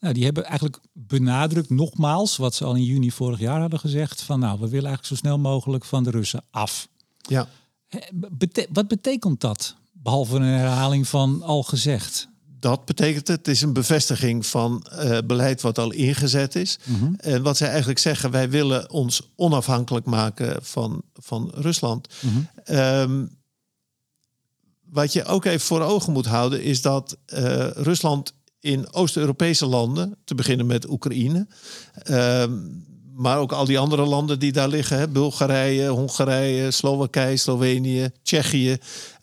[0.00, 4.22] Nou, die hebben eigenlijk benadrukt nogmaals wat ze al in juni vorig jaar hadden gezegd.
[4.22, 6.88] Van nou, we willen eigenlijk zo snel mogelijk van de Russen af.
[7.18, 7.48] Ja.
[8.12, 9.76] Bete- wat betekent dat?
[10.02, 12.28] Behalve een herhaling van al gezegd.
[12.60, 13.36] Dat betekent het.
[13.36, 16.78] Het is een bevestiging van eh, beleid wat al ingezet is.
[17.16, 22.08] En wat zij eigenlijk zeggen, wij willen ons onafhankelijk maken van, van Rusland.
[22.64, 23.24] Ehm,
[24.90, 30.16] wat je ook even voor ogen moet houden, is dat eh, Rusland in Oost-Europese landen,
[30.24, 31.46] te beginnen met Oekraïne,
[31.92, 32.52] ehm,
[33.14, 38.78] maar ook al die andere landen die daar liggen, hè, Bulgarije, Hongarije, Slowakije, Slovenië, Tsjechië,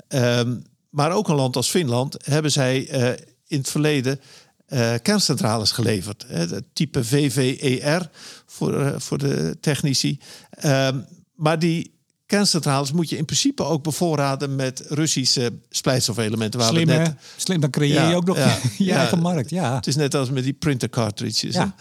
[0.08, 0.56] ehm,
[0.90, 3.10] maar ook een land als Finland, hebben zij eh,
[3.48, 4.20] in het verleden
[4.68, 6.26] eh, kerncentrales geleverd.
[6.28, 8.10] Hè, het type VVER
[8.46, 10.20] voor, eh, voor de technici.
[10.50, 11.00] Ehm,
[11.36, 16.60] maar die kerncentrales moet je in principe ook bevoorraden met Russische splijtstofelementen.
[16.60, 17.14] Waar we Slim, net hè?
[17.36, 18.98] Slim, dan creëer Ja, je ook nog ja, je ja.
[18.98, 19.50] eigen markt.
[19.50, 19.76] Ja.
[19.76, 21.56] het is net als met die printer cartridges.
[21.56, 21.76] Ja.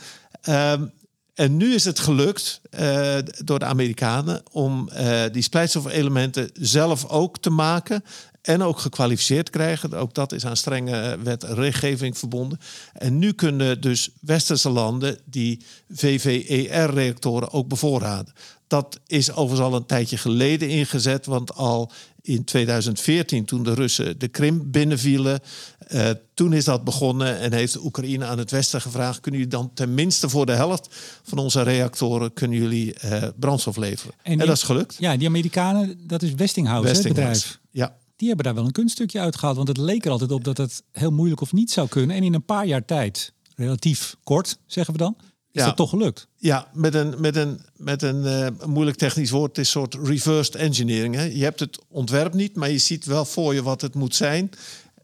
[1.36, 7.38] En nu is het gelukt eh, door de Amerikanen om eh, die splijtstofelementen zelf ook
[7.38, 8.04] te maken.
[8.42, 9.92] En ook gekwalificeerd krijgen.
[9.92, 12.58] Ook dat is aan strenge wet en regelgeving verbonden.
[12.92, 18.32] En nu kunnen dus westerse landen die VVER-reactoren ook bevoorraden.
[18.66, 21.26] Dat is overigens al een tijdje geleden ingezet.
[21.26, 21.90] Want al
[22.22, 25.40] in 2014, toen de Russen de Krim binnenvielen...
[25.86, 29.20] eh, toen is dat begonnen en heeft Oekraïne aan het Westen gevraagd...
[29.20, 30.88] kunnen jullie dan tenminste voor de helft
[31.22, 32.32] van onze reactoren...
[32.32, 34.14] kunnen jullie eh, brandstof leveren.
[34.22, 34.96] En, die- dat is gelukt.
[34.98, 37.40] ja, die Amerikanen, dat is Westinghouse, hè, het Westinghouse.
[37.42, 37.60] bedrijf.
[37.70, 39.56] Ja, Die hebben daar wel een kunststukje uitgehaald.
[39.56, 42.16] Want het leek er altijd op dat het heel moeilijk of niet zou kunnen.
[42.16, 45.16] En in een paar jaar tijd, relatief kort, zeggen we dan,
[45.52, 45.66] is Ja.
[45.66, 46.28] dat toch gelukt.
[46.36, 49.56] Ja, met een, met een, met een eh, moeilijk technisch woord.
[49.56, 51.14] Het is een soort reversed engineering.
[51.14, 51.22] Hè?
[51.22, 54.50] Je hebt het ontwerp niet, maar je ziet wel voor je wat het moet zijn.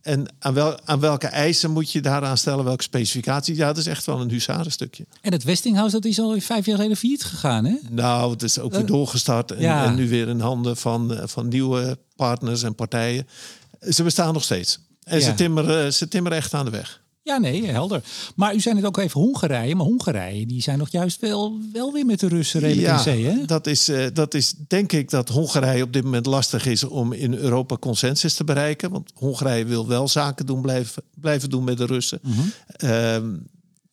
[0.03, 3.57] En aan, wel, aan welke eisen moet je daaraan stellen, welke specificaties.
[3.57, 5.07] Ja, dat is echt wel een huzarenstukje.
[5.21, 7.75] En het Westinghouse, dat is al vijf jaar geleden failliet gegaan, hè?
[7.91, 9.51] Nou, het is ook weer doorgestart.
[9.51, 9.85] En, ja.
[9.85, 13.27] en nu weer in handen van, eh, van nieuwe partners en partijen.
[13.81, 14.79] Ze bestaan nog steeds.
[15.05, 15.25] En Ja.
[15.25, 17.01] ze, timmeren, ze timmeren echt aan de weg.
[17.25, 18.03] Ja, nee, helder.
[18.37, 19.75] Maar u zei het ook even Hongarije.
[19.75, 23.25] Maar Hongarije, die zijn nog juist wel, wel weer met de Russen redelijk in zee,
[23.25, 23.45] hè?
[23.45, 27.13] Dat is, eh, dat is denk ik dat Hongarije op dit moment lastig is om
[27.13, 28.91] in Europa consensus te bereiken.
[28.91, 32.21] Want Hongarije wil wel zaken doen, blijven, blijven doen met de Russen.
[32.67, 33.37] Ehm,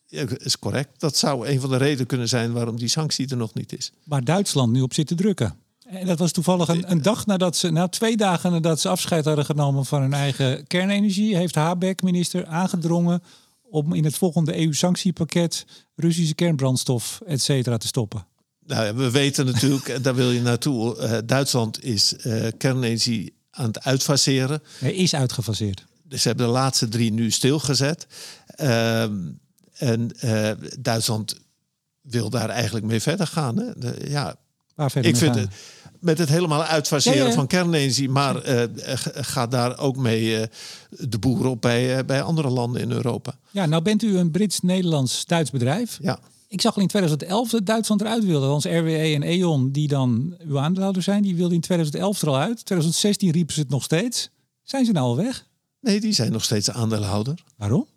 [0.06, 1.00] ja, is correct.
[1.00, 3.92] Dat zou een van de redenen kunnen zijn waarom die sanctie er nog niet is.
[4.04, 5.56] Waar Duitsland nu op zit te drukken.
[5.90, 9.26] En dat was toevallig een, een dag nadat ze, na twee dagen nadat ze afscheid
[9.26, 13.24] hadden genomen van hun eigen kernenergie, heeft Habeck, minister, aangedrongen
[13.70, 18.26] om in het volgende EU-sanctiepakket Russische kernbrandstof, et cetera, te stoppen?
[18.66, 23.68] Nou, we weten natuurlijk, en daar wil je naartoe, uh, Duitsland is uh, kernenergie aan
[23.68, 24.62] het uitfaseren.
[24.80, 25.86] Hij is uitgefaseerd.
[26.04, 28.08] Dus ze hebben de laatste drie nu stilgezet.
[28.62, 31.40] Uh, en uh, Duitsland
[32.02, 33.58] wil daar eigenlijk mee verder gaan.
[33.58, 33.72] Hè?
[33.78, 34.36] De, ja,
[34.76, 35.44] Waar verder ik vind gaan?
[35.44, 35.54] het,
[36.00, 37.34] met het helemaal uitfaseren Ja, ja.
[37.34, 38.64] van kernenergie, maar uh,
[39.14, 40.44] gaat daar ook mee uh,
[40.90, 43.34] de boeren op bij, uh, bij andere landen in Europa.
[43.52, 45.98] Ja, nou bent u een Brits-Nederlands-Duits bedrijf.
[46.02, 46.20] Ja.
[46.48, 48.48] Ik zag al in 2011 dat Duitsland eruit wilde.
[48.48, 52.38] Ons RWE en E.ON, die dan uw aandeelhouder zijn, die wilden in 2011 er al
[52.38, 52.66] uit.
[52.66, 54.30] 2016 riepen ze het nog steeds.
[54.64, 55.48] Zijn ze nou al weg?
[55.80, 57.44] Nee, die zijn nog steeds aandeelhouder.
[57.58, 57.88] Waarom?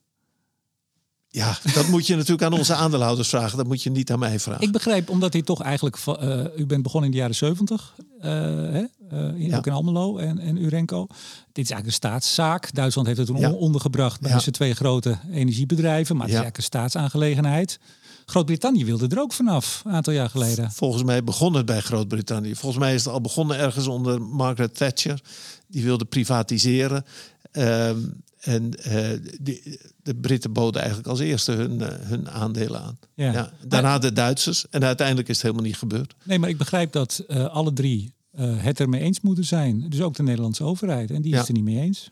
[1.34, 3.56] Ja, dat moet je natuurlijk aan onze aandeelhouders vragen.
[3.56, 4.62] Dat moet je niet aan mij vragen.
[4.62, 5.96] Ik begreep, omdat hij toch eigenlijk...
[6.06, 8.84] Uh, u bent begonnen in de jaren 70, uh, hè?
[9.12, 9.56] Uh, ja.
[9.56, 11.06] ook in Almelo en, en Urenco.
[11.52, 12.74] Dit is eigenlijk een staatszaak.
[12.74, 13.50] Duitsland heeft het toen ja.
[13.50, 14.38] ondergebracht bij ja.
[14.38, 16.16] zijn twee grote energiebedrijven.
[16.16, 17.78] Maar het is eigenlijk een staatsaangelegenheid.
[18.26, 20.70] Groot-Brittannië wilde er ook vanaf, een aantal jaar geleden.
[20.70, 22.54] Volgens mij begon het bij Groot-Brittannië.
[22.54, 25.20] Volgens mij is het al begonnen ergens onder Margaret Thatcher.
[25.66, 27.04] Die wilde privatiseren.
[27.52, 32.98] Um, en uh, die, de Britten boden eigenlijk als eerste hun, uh, hun aandelen aan.
[33.14, 33.32] Ja.
[33.32, 33.52] ja.
[33.66, 34.68] Daarna de Duitsers.
[34.68, 36.14] En uiteindelijk is het helemaal niet gebeurd.
[36.24, 39.86] Nee, maar ik begrijp dat uh, alle drie het ermee eens moeten zijn.
[39.88, 41.10] Dus ook de Nederlandse overheid.
[41.10, 41.46] En die is ja.
[41.46, 42.10] er niet mee eens.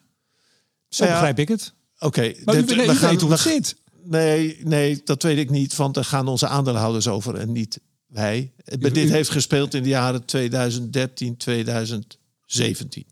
[0.89, 1.73] Zo ja, begrijp ik het.
[1.99, 2.07] Oké.
[2.07, 3.77] Okay, maar u, nee, u weet hoe het zit.
[4.05, 5.77] Nee, nee, dat weet ik niet.
[5.77, 8.53] Want daar gaan onze aandeelhouders over en niet wij.
[8.79, 13.07] U, dit heeft gespeeld in de jaren 2013, 2017.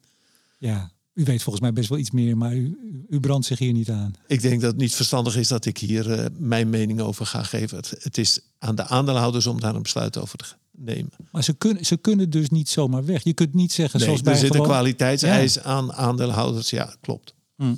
[0.59, 2.79] Ja, u weet volgens mij best wel iets meer, maar u,
[3.09, 4.15] u brandt zich hier niet aan.
[4.27, 7.43] Ik denk dat het niet verstandig is dat ik hier uh, mijn mening over ga
[7.43, 7.77] geven.
[7.77, 11.11] Het, het, is aan de aandeelhouders om daar een besluit over te nemen.
[11.31, 13.25] Maar ze kunnen, ze kunnen dus niet zomaar weg.
[13.25, 14.67] Je kunt niet zeggen nee, zoals bij er zit gewoon...
[14.67, 15.63] een kwaliteitseis ja.
[15.63, 16.71] aan aandeelhouders.
[16.71, 17.35] Ja, klopt.
[17.57, 17.75] Hm.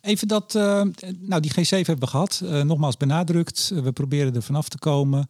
[0.00, 0.82] Even dat, uh,
[1.18, 2.40] nou die G7 hebben we gehad.
[2.44, 3.72] Uh, nogmaals benadrukt.
[3.74, 5.26] we proberen er vanaf te komen.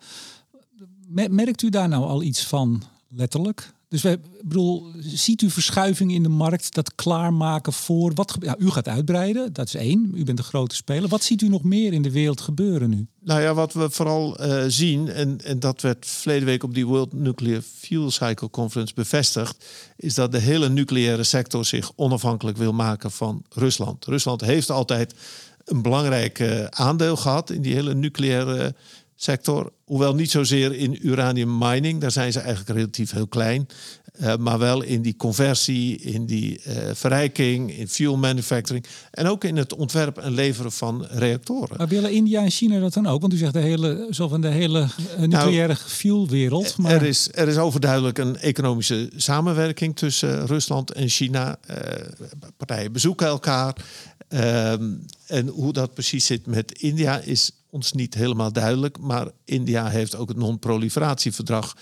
[1.31, 3.73] Merkt u daar nou al iets van, letterlijk?
[3.93, 8.37] Dus we, bedoel, ziet u verschuiving in de markt, dat klaarmaken voor wat?
[8.41, 10.13] Ja, u gaat uitbreiden, dat is één.
[10.15, 11.09] U bent een grote speler.
[11.09, 13.07] Wat ziet u nog meer in de wereld gebeuren nu?
[13.21, 16.87] Nou ja, wat we vooral uh, zien, en, en dat werd verleden week op die
[16.87, 19.65] World Nuclear Fuel Cycle Conference bevestigd,
[19.97, 24.05] is dat de hele nucleaire sector zich onafhankelijk wil maken van Rusland.
[24.05, 25.15] Rusland heeft altijd
[25.65, 28.75] een belangrijk uh, aandeel gehad in die hele nucleaire
[29.23, 29.73] sector.
[29.85, 33.69] Hoewel niet zozeer in uranium mining, daar zijn ze eigenlijk relatief heel klein.
[34.21, 38.85] Uh, maar wel in die conversie, in die uh, verrijking, in fuel manufacturing.
[39.11, 41.77] En ook in het ontwerp en leveren van reactoren.
[41.77, 43.21] Maar willen India en China dat dan ook?
[43.21, 46.77] Want u zegt de hele, zo van de hele uh, nucleaire nou, fuelwereld.
[46.77, 46.93] Maar...
[46.93, 51.59] Er, is, er is overduidelijk een economische samenwerking tussen Rusland en China.
[52.57, 53.77] partijen bezoeken elkaar.
[54.29, 54.91] Ehm,
[55.27, 58.99] en hoe dat precies zit met India is ons niet helemaal duidelijk.
[58.99, 61.77] Maar India heeft ook het non-proliferatieverdrag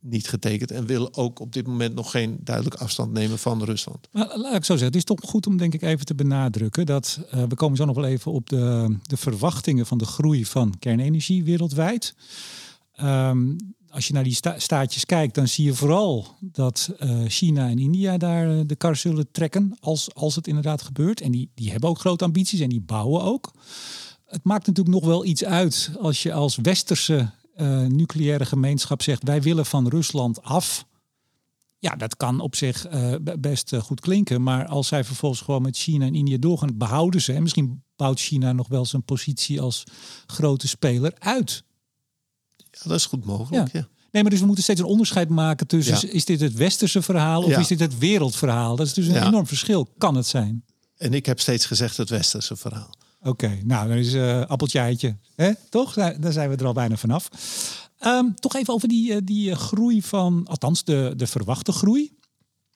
[0.00, 4.08] niet getekend en wil ook op dit moment nog geen duidelijk afstand nemen van Rusland.
[4.12, 6.86] Maar laat ik zo zeggen, het is toch goed om denk ik even te benadrukken
[6.86, 10.44] dat uh, we komen zo nog wel even op de, de verwachtingen van de groei
[10.44, 12.14] van kernenergie wereldwijd.
[13.02, 13.56] Um,
[13.90, 17.78] als je naar die sta staatjes kijkt, dan zie je vooral dat uh, China en
[17.78, 21.20] India daar de kar zullen trekken als, als het inderdaad gebeurt.
[21.20, 23.52] En die, die hebben ook grote ambities en die bouwen ook.
[24.26, 29.22] Het maakt natuurlijk nog wel iets uit als je als westerse uh, nucleaire gemeenschap zegt
[29.22, 30.86] wij willen van Rusland af.
[31.78, 34.42] Ja, dat kan op zich uh, best uh, goed klinken.
[34.42, 37.32] Maar als zij vervolgens gewoon met China en India doorgaan, behouden ze.
[37.32, 39.84] En misschien bouwt China nog wel zijn positie als
[40.26, 41.64] grote speler uit.
[42.56, 43.72] Ja, dat is goed mogelijk.
[43.72, 43.80] Ja.
[43.80, 43.88] ja.
[44.10, 46.06] Nee, maar dus we moeten steeds een onderscheid maken tussen...
[46.06, 46.14] Ja.
[46.14, 47.58] is dit het westerse verhaal of ja.
[47.58, 48.76] is dit het wereldverhaal?
[48.76, 50.64] Dat is dus een enorm verschil, kan het zijn.
[50.96, 52.95] En ik heb steeds gezegd het westerse verhaal.
[53.26, 55.16] Oké, okay, nou, dan is uh, appeltje eitje.
[55.34, 55.52] Hè?
[55.68, 55.94] Toch?
[55.94, 57.28] Daar zijn we er al bijna vanaf.
[58.04, 62.12] Um, toch even over die, die groei van, althans de, de verwachte groei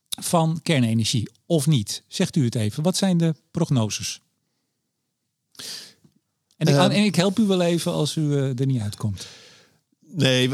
[0.09, 1.31] van kernenergie.
[1.47, 2.03] Of niet?
[2.09, 2.83] Zegt u het even.
[2.83, 4.21] Wat zijn de prognoses?
[6.57, 9.27] En ik, en ik help u wel even als u uh, er niet uitkomt.
[10.13, 10.51] Nee,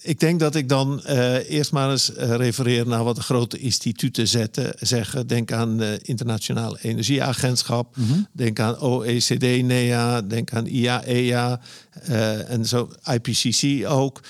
[0.00, 3.58] ik denk dat ik dan uh, eerst maar eens uh, refereer naar wat de grote
[3.58, 5.26] instituten zetten, zeggen.
[5.26, 8.26] Denk aan de Internationale Energieagentschap, mm -hmm.
[8.32, 11.60] denk aan OECD, NEA, denk aan IAEA
[12.08, 14.20] uh, en zo IPCC ook.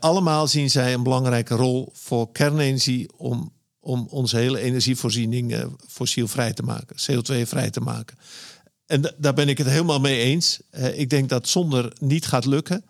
[0.00, 5.54] allemaal zien zij een belangrijke rol voor kernenergie om, om onze hele energievoorziening
[5.88, 8.16] fossielvrij te maken, CO2-vrij te maken.
[8.86, 10.60] En daar ben ik het helemaal mee eens.
[10.94, 12.84] ik denk dat zonder niet gaat lukken.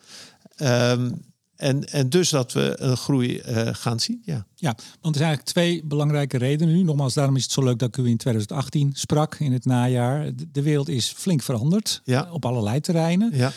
[0.62, 4.22] Um, en, en dus dat we een groei uh, gaan zien.
[4.24, 4.46] Ja.
[4.54, 6.82] ja, want er zijn eigenlijk twee belangrijke redenen nu.
[6.82, 10.30] Nogmaals, daarom is het zo leuk dat ik u in 2018 sprak in het najaar.
[10.52, 12.28] De wereld is flink veranderd ja.
[12.32, 13.30] op allerlei terreinen.
[13.36, 13.52] Ja.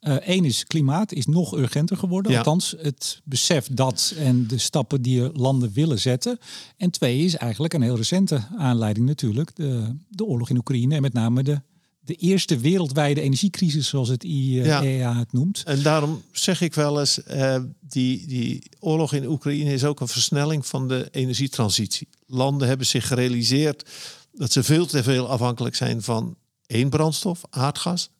[0.00, 2.32] Eén is klimaat is nog urgenter geworden.
[2.32, 2.38] Ja.
[2.38, 6.38] Althans, het besef dat en de stappen die landen willen zetten.
[6.76, 9.56] En twee is eigenlijk een heel recente aanleiding natuurlijk.
[9.56, 11.60] De, de oorlog in Oekraïne en met name de,
[12.08, 15.18] de eerste wereldwijde energiecrisis zoals het IEA Ja.
[15.18, 15.62] het noemt.
[15.64, 20.08] En daarom zeg ik wel eens, eh, die, die oorlog in Oekraïne is ook een
[20.08, 22.08] versnelling van de energietransitie.
[22.26, 23.88] Landen hebben zich gerealiseerd
[24.32, 28.10] dat ze veel te veel afhankelijk zijn van één brandstof, aardgas,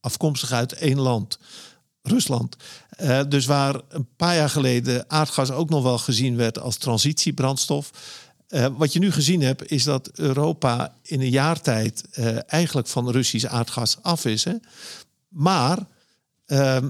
[0.00, 1.38] afkomstig uit één land,
[2.02, 2.56] Rusland.
[2.88, 7.90] Eh, dus waar een paar jaar geleden aardgas ook nog wel gezien werd als transitiebrandstof.
[8.48, 12.88] Eh, wat je nu gezien hebt, is dat Europa in een jaar tijd eh, eigenlijk
[12.88, 14.44] van Russisch aardgas af is.
[14.44, 14.54] Hè?
[15.28, 15.78] Maar
[16.46, 16.88] ehm,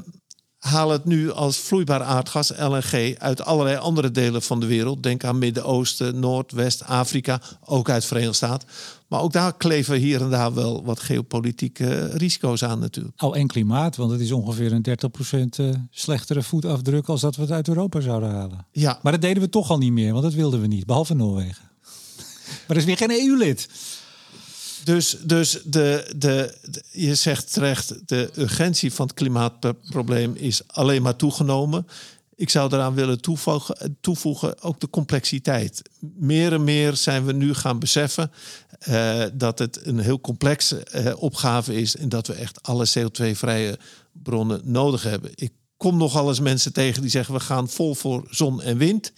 [0.59, 5.03] haal het nu als vloeibaar aardgas, LNG, uit allerlei andere delen van de wereld.
[5.03, 8.69] Denk aan Midden-Oosten, Noord, West, Afrika, ook uit Verenigde Staten.
[9.09, 13.21] Maar ook daar kleven hier en daar wel wat geopolitieke risico's aan natuurlijk.
[13.21, 17.43] Al en klimaat, want het is ongeveer een 30% eh, slechtere voetafdruk als dat we
[17.43, 18.67] het uit Europa zouden halen.
[18.73, 21.15] Ja, Maar dat deden we toch al niet meer, want dat wilden we niet, behalve
[21.15, 21.67] Noorwegen.
[22.67, 23.69] Maar er is weer geen EU-lid.
[24.85, 26.55] Dus, dus de, de,
[26.91, 31.87] je zegt terecht, de urgentie van het klimaatprobleem is alleen maar toegenomen.
[32.35, 35.83] Ik zou eraan willen toevoegen, toevoegen ook de complexiteit.
[36.01, 38.31] Meer en meer zijn we nu gaan beseffen
[38.79, 43.79] eh, dat het een heel complexe eh, opgave is en dat we echt alle CO2-vrije
[44.13, 45.31] bronnen nodig hebben.
[45.35, 49.13] Ik kom nogal eens mensen tegen die zeggen we gaan vol voor zon en wind.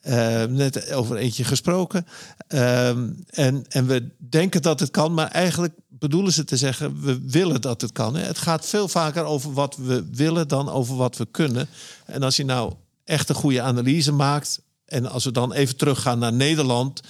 [0.00, 2.06] Eh, net over eentje gesproken.
[2.48, 7.20] Ehm, en, en we denken dat het kan, maar eigenlijk bedoelen ze te zeggen: we
[7.26, 8.16] willen dat het kan.
[8.16, 8.22] Hè.
[8.22, 11.68] Het gaat veel vaker over wat we willen dan over wat we kunnen.
[12.06, 12.72] En als je nou
[13.04, 14.60] echt een goede analyse maakt,
[14.90, 17.00] en als we dan even teruggaan naar Nederland.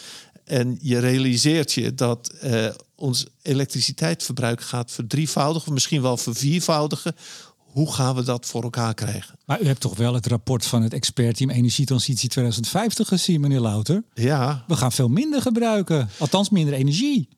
[0.44, 7.14] En je realiseert je dat eh, ons elektriciteitsverbruik gaat verdrievoudigen, misschien wel verviervoudigen.
[7.70, 9.38] Hoe gaan we dat voor elkaar krijgen?
[9.46, 14.02] Maar u hebt toch wel het rapport van het expertteam Energietransitie 2050 gezien, meneer Louter?
[14.14, 16.09] Ja, We gaan veel minder gebruiken.
[16.18, 17.28] Althans, minder energie.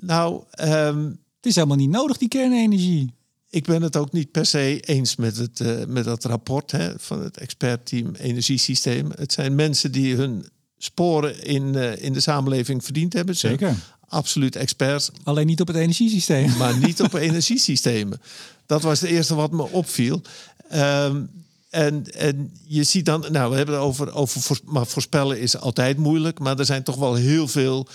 [0.00, 1.04] nou, ehm,
[1.36, 3.14] Het is helemaal niet nodig, die kernenergie.
[3.50, 6.92] ik ben het ook niet per se eens met, het, eh, met dat rapport hè,
[6.98, 9.10] van het expertteam Energiesysteem.
[9.14, 10.46] Het zijn mensen die hun
[10.78, 13.36] sporen in, eh, in de samenleving verdiend hebben.
[13.36, 13.76] Zeker.
[14.08, 16.56] Absoluut experts, Alleen niet op het energiesysteem.
[16.56, 18.20] maar niet op energiesystemen.
[18.66, 20.22] Dat was het eerste wat me opviel.
[20.68, 21.22] Ehm,
[21.70, 25.96] en, en je ziet dan, nou, we hebben het over, over maar voorspellen is altijd
[25.96, 27.88] moeilijk, maar er zijn toch wel heel veel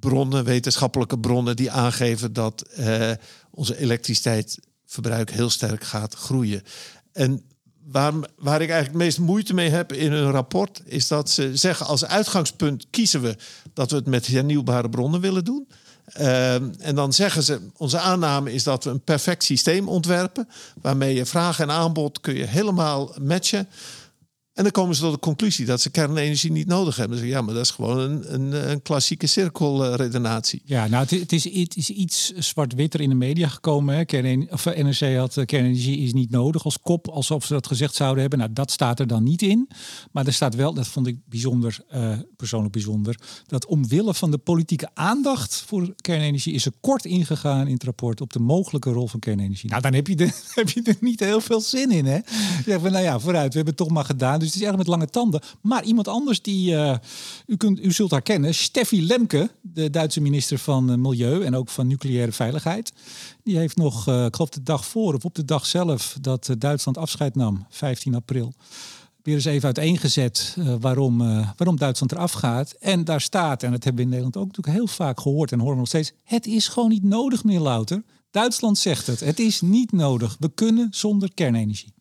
[0.00, 3.10] bronnen, wetenschappelijke bronnen, die aangeven dat eh,
[3.50, 6.62] onze elektriciteitsverbruik heel sterk gaat groeien.
[7.12, 7.42] En
[7.84, 11.56] waar, waar ik eigenlijk het meest moeite mee heb in hun rapport, is dat ze
[11.56, 13.36] zeggen als uitgangspunt kiezen we
[13.72, 15.68] dat we het met hernieuwbare bronnen willen doen.
[16.04, 20.48] Ehm, en dan zeggen ze, onze aanname is dat we een perfect systeem ontwerpen,
[20.82, 23.68] waarmee je vraag en aanbod kun je helemaal matchen.
[24.54, 27.26] En dan komen ze tot de conclusie dat ze kernenergie niet nodig hebben.
[27.26, 30.62] Ja, maar dat is gewoon een, een, een klassieke cirkelredenatie.
[30.64, 33.94] Ja, nou, het is, het is, iets zwart-witter in de media gekomen.
[33.94, 34.46] Hè.
[34.50, 37.94] Of eh, NRC had eh, kernenergie is niet nodig als kop, alsof ze dat gezegd
[37.94, 38.38] zouden hebben.
[38.38, 39.68] Nou, dat staat er dan niet in.
[40.12, 44.38] Maar er staat wel, dat vond ik bijzonder, eh, persoonlijk bijzonder, dat omwille van de
[44.38, 49.08] politieke aandacht voor kernenergie is er kort ingegaan in het rapport op de mogelijke rol
[49.08, 49.70] van kernenergie.
[49.70, 52.18] Nou, dan heb je er, heb je er niet heel veel zin in, hè?
[52.64, 54.42] Zegt van, nou ja, vooruit, we hebben het toch maar gedaan.
[54.44, 55.40] Dus het is echt met lange tanden.
[55.60, 56.96] Maar iemand anders die, eh,
[57.46, 61.54] u, kunt, u zult haar kennen, Steffi Lemke, de Duitse minister van eh, Milieu en
[61.54, 62.92] ook van Nucleaire Veiligheid.
[63.42, 66.50] Die heeft nog, eh, ik geloof de dag voor of op de dag zelf dat
[66.58, 68.52] Duitsland afscheid nam, 15 april.
[69.22, 71.18] Weer eens even uiteengezet eh, waarom,
[71.56, 72.72] waarom Duitsland eraf gaat.
[72.72, 75.58] En daar staat, en dat hebben we in Nederland ook natuurlijk heel vaak gehoord en
[75.58, 76.12] horen we nog steeds.
[76.24, 78.02] Het is gewoon niet nodig meer, Louter.
[78.30, 79.20] Duitsland zegt het.
[79.20, 80.36] Het is niet nodig.
[80.38, 81.93] We kunnen zonder kernenergie.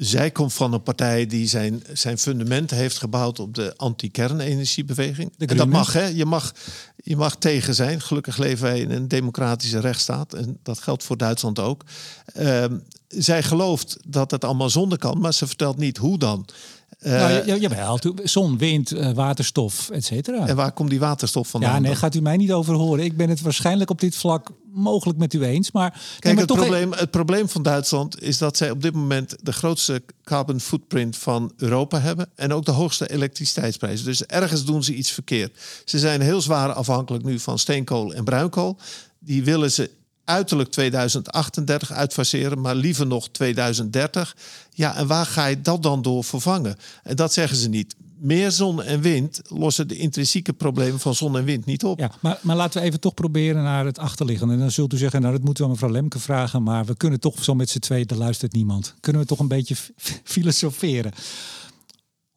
[0.00, 5.32] Zij komt van een partij die zijn, zijn fundament heeft gebouwd op de anti-kernenergiebeweging.
[5.38, 6.06] En dat mag, hè?
[6.06, 6.54] Je mag,
[6.96, 8.00] je mag tegen zijn.
[8.00, 10.34] Gelukkig leven wij in een democratische rechtsstaat.
[10.34, 11.84] En dat geldt voor Duitsland ook.
[12.24, 16.46] Ehm, zij gelooft dat het allemaal zonder kan, maar ze vertelt niet hoe dan.
[17.00, 20.46] Eh, nou, ja, jawel, zon, wind, eh, waterstof, et cetera.
[20.46, 21.72] En waar komt die waterstof vandaan?
[21.72, 23.04] Ja, nee, gaat u mij niet over horen.
[23.04, 25.70] Ik ben het waarschijnlijk op dit vlak mogelijk met u eens.
[25.72, 28.94] Maar, nee, Kijk, maar het, probleem, het probleem van Duitsland is dat zij op dit
[28.94, 32.28] moment de grootste carbon footprint van Europa hebben.
[32.34, 34.06] En ook de hoogste elektriciteitsprijzen.
[34.06, 35.58] Dus ergens doen ze iets verkeerd.
[35.84, 38.76] Ze zijn heel zwaar afhankelijk nu van steenkool en bruinkool.
[39.18, 39.90] Die willen ze
[40.30, 44.36] uiterlijk 2038 uitfaseren, maar liever nog 2030.
[44.74, 46.76] Ja, en waar ga je dat dan door vervangen?
[47.02, 47.94] En dat zeggen ze niet.
[48.18, 51.98] Meer zon en wind lossen de intrinsieke problemen van zon en wind niet op.
[51.98, 54.52] Ja, maar, maar laten we even toch proberen naar het achterliggende.
[54.52, 56.96] En dan zult u zeggen, nou dat moeten we aan mevrouw Lemke vragen, maar we
[56.96, 58.94] kunnen toch zo met z'n tweeën, daar luistert niemand.
[59.00, 59.76] Kunnen we toch een beetje
[60.24, 61.12] filosoferen?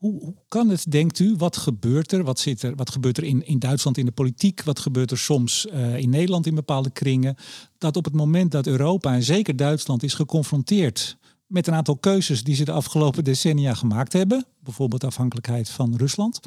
[0.04, 1.36] Hoe, hoe, kan het, denkt u?
[1.38, 2.24] Wat gebeurt er?
[2.24, 4.64] Wat, zit er, wat gebeurt er in, in Duitsland in de politiek?
[4.64, 7.36] Wat gebeurt er soms uh, in Nederland in bepaalde kringen?
[7.78, 12.44] Dat op het moment dat Europa en zeker Duitsland is geconfronteerd met een aantal keuzes
[12.44, 16.40] die ze de afgelopen decennia gemaakt hebben, bijvoorbeeld afhankelijkheid van Rusland.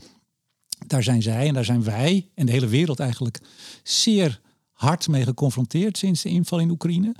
[0.86, 3.40] Daar zijn zij en daar zijn wij en de hele wereld eigenlijk
[3.82, 4.40] zeer
[4.72, 7.14] hard mee geconfronteerd sinds de inval in Oekraïne.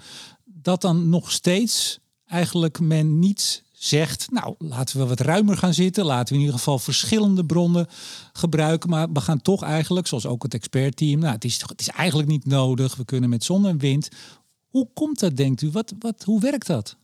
[0.44, 6.04] Dat dan nog steeds eigenlijk men niets zegt, nou laten we wat ruimer gaan zitten,
[6.04, 7.86] laten we in ieder geval verschillende bronnen
[8.32, 11.88] gebruiken, maar we gaan toch eigenlijk, zoals ook het expertteam, nou het is, het is
[11.88, 14.08] eigenlijk niet nodig, we kunnen met zon en wind.
[14.66, 15.70] Hoe komt dat, denkt u?
[15.70, 16.96] Wat, wat, hoe werkt dat?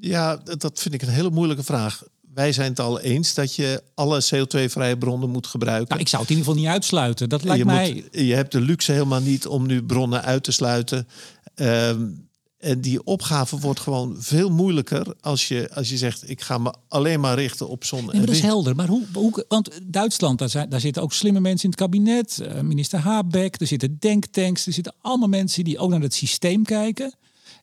[0.00, 2.02] Ja, dat vind ik een hele moeilijke vraag.
[2.34, 5.88] Wij zijn het al eens dat je alle CO2-vrije bronnen moet gebruiken.
[5.88, 7.28] Nou, ik zou het in ieder geval niet uitsluiten.
[7.28, 7.92] Dat lijkt je mij.
[7.94, 11.08] Moet, je hebt de luxe helemaal niet om nu bronnen uit te sluiten.
[11.54, 12.30] Um,
[12.62, 16.74] en die opgave wordt gewoon veel moeilijker als je, als je zegt: ik ga me
[16.88, 18.04] alleen maar richten op zon.
[18.04, 18.76] Nee, maar dat is helder.
[18.76, 22.38] Maar hoe, hoe want Duitsland, daar, zijn, daar zitten ook slimme mensen in het kabinet.
[22.42, 26.64] Uh, minister Habeck, er zitten denktanks, er zitten allemaal mensen die ook naar het systeem
[26.64, 27.14] kijken.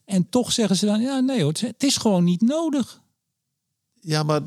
[0.05, 3.01] En toch zeggen ze dan: ja, nee hoor, het is gewoon niet nodig.
[4.01, 4.41] Ja, maar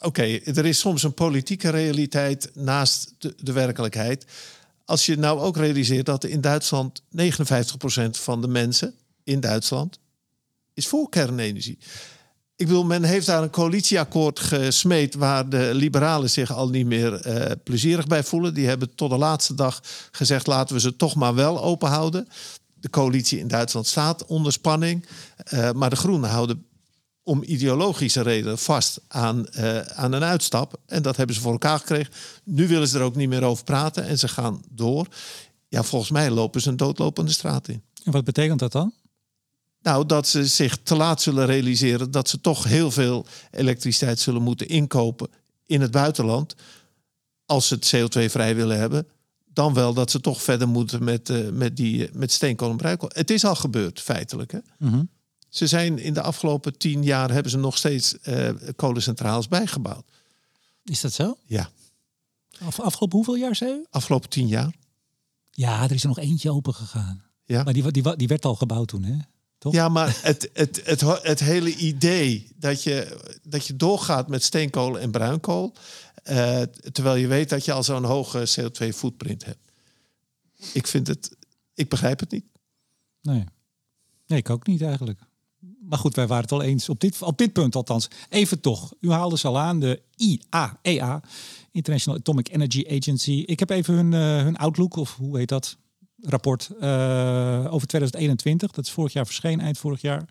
[0.00, 4.24] oké, er is soms een politieke realiteit naast de, de werkelijkheid.
[4.84, 7.02] Als je nou ook realiseert dat in Duitsland 59%
[8.10, 8.94] van de mensen
[9.30, 9.98] in Duitsland
[10.74, 11.78] is voor kernenergie.
[12.56, 17.26] Ik bedoel, men heeft daar een coalitieakkoord gesmeed waar de liberalen zich al niet meer
[17.26, 18.54] uh, plezierig bij voelen.
[18.54, 22.28] Die hebben tot de laatste dag gezegd: laten we ze toch maar wel open houden.
[22.74, 25.06] De coalitie in Duitsland staat onder spanning.
[25.52, 26.66] Uh, maar de Groenen houden
[27.22, 30.80] om ideologische redenen vast aan, uh, aan een uitstap.
[30.86, 32.12] En dat hebben ze voor elkaar gekregen.
[32.44, 35.06] Nu willen ze er ook niet meer over praten en ze gaan door.
[35.68, 37.82] Ja, volgens mij lopen ze een doodlopende straat in.
[38.04, 38.92] En wat betekent dat dan?
[39.82, 44.42] Nou, dat ze zich te laat zullen realiseren dat ze toch heel veel elektriciteit zullen
[44.42, 45.28] moeten inkopen
[45.66, 46.54] in het buitenland.
[47.46, 49.08] Als ze het CO2-vrij willen hebben.
[49.52, 53.10] Dan wel dat ze toch verder moeten met, uh, met, die, uh, met steenkool en.
[53.14, 54.52] Het is al gebeurd, feitelijk.
[54.52, 54.58] Hè?
[54.78, 55.08] Mm -hmm.
[55.48, 60.04] Ze zijn in de afgelopen tien jaar hebben ze nog steeds uh, kolencentrales bijgebouwd.
[60.84, 61.36] Is dat zo?
[61.44, 61.70] Ja.
[62.64, 63.84] Af, afgelopen hoeveel jaar, zei u?
[63.90, 64.74] Afgelopen tien jaar.
[65.50, 67.24] Ja, er is er nog eentje open gegaan.
[67.44, 67.62] Ja.
[67.62, 69.16] Maar die, die, die werd al gebouwd toen, hè?
[69.60, 69.72] Toch?
[69.72, 74.98] Ja, maar het, het, het, het, hele idee dat je, dat je doorgaat met steenkool
[74.98, 75.74] en bruinkool,
[76.30, 79.70] uh, terwijl je weet dat je al zo'n hoge CO2-footprint hebt.
[80.72, 81.36] Ik vind het,
[81.74, 82.44] ik begrijp het niet.
[83.22, 83.44] Nee.
[84.26, 85.20] nee, ik ook niet eigenlijk.
[85.80, 88.08] Maar goed, wij waren het al eens op dit, op dit punt althans.
[88.28, 91.22] Even toch, u haalde ze al aan, de IAEA,
[91.70, 93.42] International Atomic Energy Agency.
[93.46, 95.76] Ik heb even hun, uh, hun outlook, of hoe heet dat?
[96.22, 98.70] Rapport uh, over 2021.
[98.70, 100.24] Dat is vorig jaar verschenen, eind vorig jaar.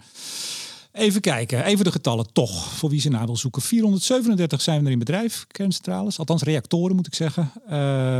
[0.92, 3.62] Even kijken, even de getallen toch, voor wie ze naar wil zoeken.
[3.62, 7.52] 437 zijn er in bedrijf, kerncentrales, althans reactoren moet ik zeggen.
[7.70, 8.18] Uh,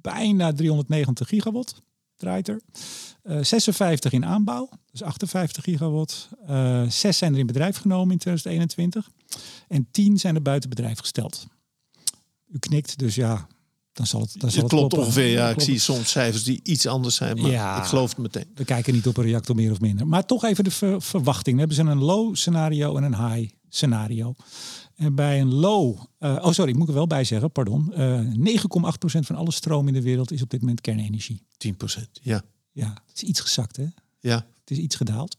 [0.00, 1.82] bijna 390 gigawatt
[2.18, 2.60] draait er.
[3.24, 6.28] Uh, 56 in aanbouw, dus 58 gigawatt.
[6.50, 9.10] Uh, 6 zijn er in bedrijf genomen in 2021.
[9.68, 11.46] En 10 zijn er buiten bedrijf gesteld.
[12.48, 13.46] U knikt, dus ja,
[13.98, 14.98] dan zal het, dan zal het, het klopt kloppen.
[14.98, 15.30] ongeveer.
[15.32, 17.78] Ja, ik zie soms cijfers die iets anders zijn, maar Ja.
[17.78, 18.46] ik geloof het meteen.
[18.54, 20.06] We kijken niet op een reactor meer of minder.
[20.06, 21.58] Maar toch even de ver- verwachting.
[21.58, 24.34] Dan hebben ze een low scenario en een high scenario.
[24.96, 27.92] En bij een low, eh, oh sorry, ik moet er wel bij zeggen, pardon.
[27.92, 31.42] eh 9,8% van alle stroom in de wereld is op dit moment kernenergie.
[31.56, 32.08] 10 procent.
[32.22, 32.42] Ja,
[32.72, 33.84] Ja, het is iets gezakt hè.
[34.20, 34.46] ja.
[34.60, 35.36] Het is iets gedaald.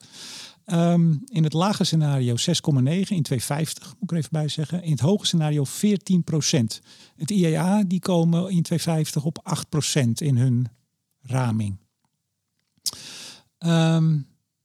[0.70, 4.84] Ehm, in het lage scenario 6,9 in 250, moet ik er even bij zeggen.
[4.84, 6.82] In het hoge scenario 14%
[7.16, 10.68] Het IEA die komen in 250 op 8% in hun
[11.22, 11.78] raming.
[13.58, 14.18] Ehm,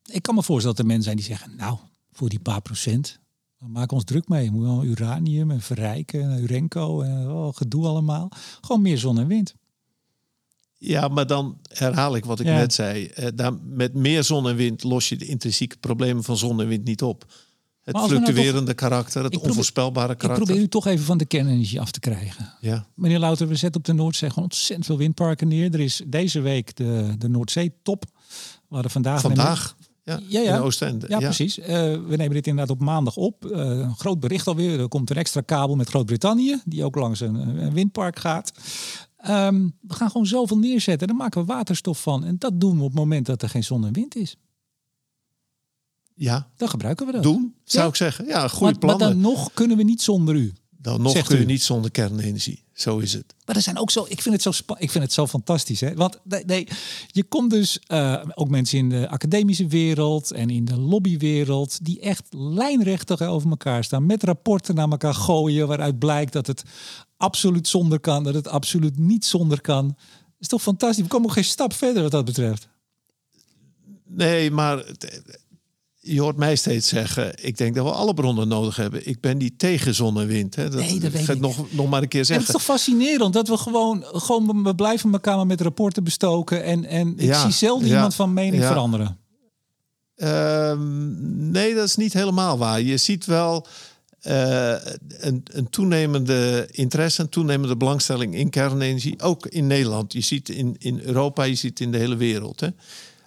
[0.04, 1.78] ik kan me voorstellen dat er mensen zijn die zeggen, nou,
[2.12, 3.20] voor die paar procent,
[3.58, 4.50] we ons druk mee.
[4.50, 8.28] We moeten wel uranium en verrijken, en Urenco en oh, gedoe allemaal.
[8.60, 9.54] Gewoon meer zon en wind.
[10.86, 12.56] Ja, maar dan herhaal ik wat ik Ja.
[12.56, 13.06] net zei.
[13.06, 16.68] Eh, daar, met meer zon en wind los je de intrinsieke problemen van zon en
[16.68, 17.24] wind niet op.
[17.82, 20.44] Het nou fluctuerende karakter, het Ik probeer- onvoorspelbare Ik karakter.
[20.46, 22.52] probeer u toch even van de kernenergie af te krijgen.
[22.60, 25.74] Ja, Meneer Louter, we zetten op de Noordzee gewoon ontzettend veel windparken neer.
[25.74, 28.04] Er is deze week de, de Noordzee top.
[28.68, 29.20] We hadden vandaag...
[29.20, 29.76] vandaag.
[30.04, 30.54] Ja, Ja, ja.
[30.56, 31.06] in Oostende.
[31.08, 31.58] Ja, precies.
[31.58, 31.66] Eh,
[32.06, 33.44] we nemen dit inderdaad op maandag op.
[33.44, 34.80] Eh, een groot bericht alweer.
[34.80, 38.52] Er komt een extra kabel met Groot-Brittannië, die ook langs een, een windpark gaat.
[39.24, 41.06] Ehm, we gaan gewoon zoveel neerzetten.
[41.08, 42.24] Daar maken we waterstof van.
[42.24, 44.36] En dat doen we op het moment dat er geen zon en wind is.
[46.14, 47.22] Ja, Dan gebruiken we dat.
[47.22, 47.88] doen, zou Ja.
[47.90, 48.26] ik zeggen.
[48.26, 49.08] Ja, goede maar, maar plannen.
[49.22, 50.52] dan nog kunnen we niet zonder u.
[50.84, 51.46] Dan nog zegt kun je u.
[51.46, 52.62] niet zonder kernenergie.
[52.72, 53.34] Zo is het.
[53.46, 55.80] Maar er zijn ook zo, ik vind het zo, spa- ik vind het zo fantastisch.
[55.80, 55.94] Hè?
[55.94, 56.68] Want nee, nee,
[57.06, 62.00] je komt dus eh, ook mensen in de academische wereld en in de lobbywereld die
[62.00, 66.62] echt lijnrechtig over elkaar staan, met rapporten naar elkaar gooien waaruit blijkt dat het
[67.16, 69.86] absoluut zonder kan, dat het absoluut niet zonder kan.
[69.86, 69.96] Dat
[70.38, 71.02] is toch fantastisch?
[71.02, 72.68] We komen ook geen stap verder wat dat betreft.
[74.06, 75.22] Nee, maar het-
[76.04, 77.32] je hoort mij steeds zeggen...
[77.40, 79.08] ik denk dat we alle bronnen nodig hebben.
[79.08, 80.54] Ik ben niet tegen zon en wind.
[80.54, 80.68] Hè.
[80.68, 82.52] Dat, Nee, dat weet ik nog, nog maar een keer En het is zeggen.
[82.52, 87.12] toch fascinerend dat we gewoon, gewoon we blijven elkaar maar met rapporten bestoken en, en
[87.16, 88.68] ik Ja, zie zelden ja, iemand van mening ja.
[88.68, 89.18] veranderen.
[90.14, 92.80] Ehm, nee, dat is niet helemaal waar.
[92.80, 93.66] Je ziet wel
[94.20, 94.74] eh,
[95.08, 99.20] een, een toenemende interesse, een toenemende belangstelling in kernenergie.
[99.20, 100.12] Ook in Nederland.
[100.12, 102.60] Je ziet in, in Europa, je ziet in de hele wereld.
[102.60, 102.68] Hè.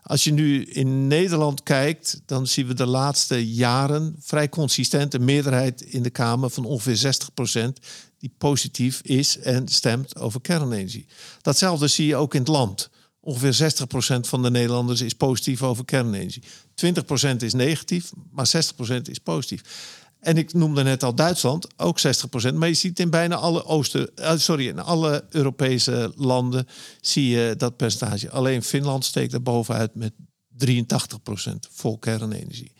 [0.07, 5.25] Als je nu in Nederland kijkt, dan zien we de laatste jaren vrij consistent een
[5.25, 7.13] meerderheid in de Kamer van ongeveer
[7.67, 7.69] 60%
[8.17, 11.05] die positief is en stemt over kernenergie.
[11.41, 12.89] Datzelfde zie je ook in het land.
[13.19, 13.71] Ongeveer
[14.17, 16.43] 60% van de Nederlanders is positief over kernenergie.
[16.85, 19.61] 20% is negatief, maar 60% is positief.
[20.28, 22.53] En ik noemde net al Duitsland, ook 60%.
[22.53, 26.67] Maar je ziet in bijna alle Oosten, eh, sorry, in alle Europese landen
[27.01, 28.30] zie je dat percentage.
[28.30, 30.11] Alleen Finland steekt er bovenuit met
[30.57, 32.71] 83% vol kernenergie.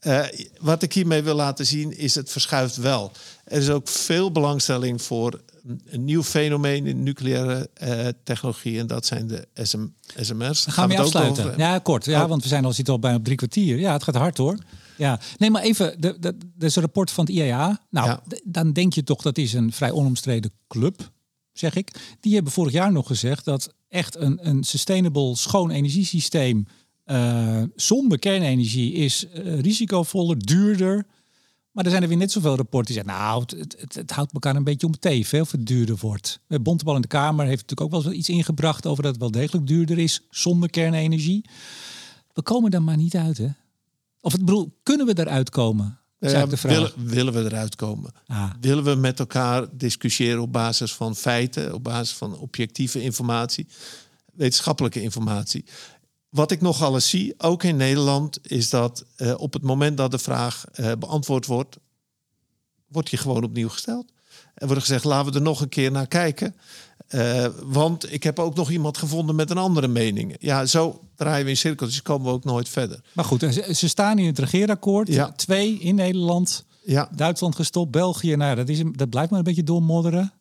[0.00, 0.20] Eh,
[0.60, 3.12] wat ik hiermee wil laten zien is het verschuift wel.
[3.44, 5.40] Er is ook veel belangstelling voor
[5.86, 8.78] een, nieuw fenomeen in nucleaire eh, technologie.
[8.78, 9.86] En dat zijn de SM,
[10.20, 10.64] SMR's.
[10.64, 11.44] Dan gaan we afsluiten.
[11.44, 12.04] over- Ja, kort.
[12.04, 12.28] Ja, Oh.
[12.28, 13.78] want we zijn al zitten al bijna op drie kwartier.
[13.78, 14.58] Ja, het gaat hard hoor.
[14.96, 16.00] Ja, nee, maar even.
[16.00, 17.80] De, de, is een rapport van het IEA.
[17.90, 18.22] Nou, Ja.
[18.44, 21.10] dan denk je toch dat is een vrij onomstreden club,
[21.52, 22.16] zeg ik.
[22.20, 26.66] Die hebben vorig jaar nog gezegd dat echt een, een sustainable schoon energiesysteem
[27.04, 31.06] eh, zonder kernenergie is eh, risicovoller, duurder.
[31.70, 34.32] Maar er zijn er weer net zoveel rapporten die zeggen, nou, het, het, het houdt
[34.32, 36.40] elkaar een beetje om het even, of het duurder wordt.
[36.48, 39.20] Eh, Bontebal in de Kamer heeft natuurlijk ook wel eens iets ingebracht over dat het
[39.20, 41.44] wel degelijk duurder is zonder kernenergie.
[42.32, 43.48] We komen er maar niet uit, hè?
[44.22, 45.98] Of ik bedoel, kunnen we eruit komen?
[46.18, 48.12] Ja, willen, willen we eruit komen?
[48.26, 48.50] Ah.
[48.60, 53.66] Willen we met elkaar discussiëren op basis van feiten, op basis van objectieve informatie,
[54.32, 55.64] wetenschappelijke informatie?
[56.28, 60.10] Wat ik nogal eens zie, ook in Nederland, is dat eh, op het moment dat
[60.10, 61.76] de vraag eh, beantwoord wordt,
[62.86, 64.12] wordt die gewoon opnieuw gesteld.
[64.62, 66.54] Er wordt gezegd, laten we er nog een keer naar kijken.
[67.08, 70.36] Eh, want ik heb ook nog iemand gevonden met een andere mening.
[70.40, 73.00] Ja, zo draaien we in cirkels, dus komen we ook nooit verder.
[73.12, 75.08] Maar goed, ze, ze staan in het regeerakkoord.
[75.08, 75.32] Ja.
[75.32, 78.36] Twee in Nederland, Ja, Duitsland gestopt, België.
[78.36, 80.32] Nou, dat, is, dat blijft maar een beetje doormodderen.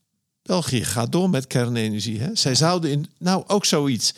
[0.44, 2.20] België gaat door met kernenergie.
[2.20, 2.36] Hè?
[2.36, 3.10] Zij zouden in.
[3.18, 4.14] Nou, ook zoiets.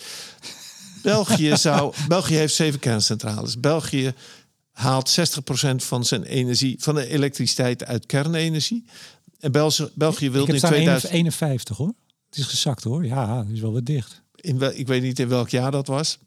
[1.02, 3.60] België, zou, België heeft zeven kerncentrales.
[3.60, 4.14] België
[4.72, 8.86] haalt 60% van zijn energie, van de elektriciteit uit kernenergie.
[9.44, 11.14] En België, België heb in staan 2000.
[11.14, 11.94] 51 hoor.
[12.30, 13.06] Het is gezakt hoor.
[13.06, 14.22] Ja, dat is wel wat dicht.
[14.36, 16.18] In wel, ik weet niet in welk jaar dat was.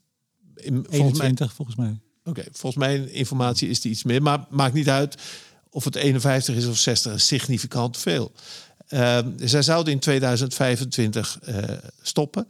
[0.54, 1.98] In, volgens mij, 21 volgens mij.
[2.24, 4.22] Oké, volgens mijn informatie is die iets meer.
[4.22, 5.22] Maar maakt niet uit
[5.70, 7.14] of het 51 is of 60.
[7.14, 8.32] is Significant veel.
[8.88, 11.62] Ehm, zij zouden in 2025 eh,
[12.02, 12.48] stoppen.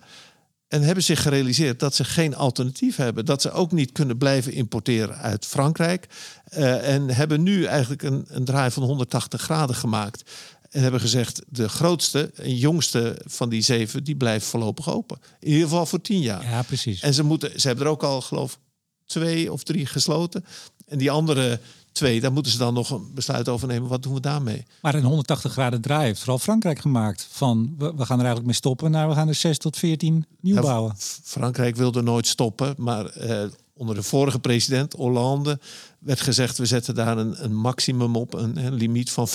[0.69, 3.25] En hebben zich gerealiseerd dat ze geen alternatief hebben.
[3.25, 6.07] Dat ze ook niet kunnen blijven importeren uit Frankrijk.
[6.45, 10.31] Eh, en hebben nu eigenlijk een, een draai van 180 graden gemaakt.
[10.77, 14.05] En hebben gezegd, de grootste en jongste van die zeven...
[14.05, 15.18] die blijft voorlopig open.
[15.41, 16.45] In ieder geval voor tien jaar.
[16.51, 17.01] Ja, precies.
[17.01, 18.59] En ze, moeten, ze hebben er ook al, geloof ik,
[19.05, 20.45] twee of drie gesloten.
[20.87, 21.61] En die andere
[21.93, 23.89] twee, daar moeten ze dan nog een besluit over nemen.
[23.89, 24.64] Wat doen we daarmee?
[24.83, 27.29] Maar een 180 graden draai heeft vooral Frankrijk gemaakt.
[27.31, 28.91] Van we, we gaan er eigenlijk mee stoppen.
[28.91, 30.95] naar we gaan er 6 tot 14 nieuw bouwen.
[31.22, 33.47] Frankrijk wilde nooit stoppen, maar eh,
[33.77, 35.59] onder de vorige president, Hollande,
[35.99, 39.33] werd gezegd: we zetten daar een, een maximum op, een, een limiet van 50%.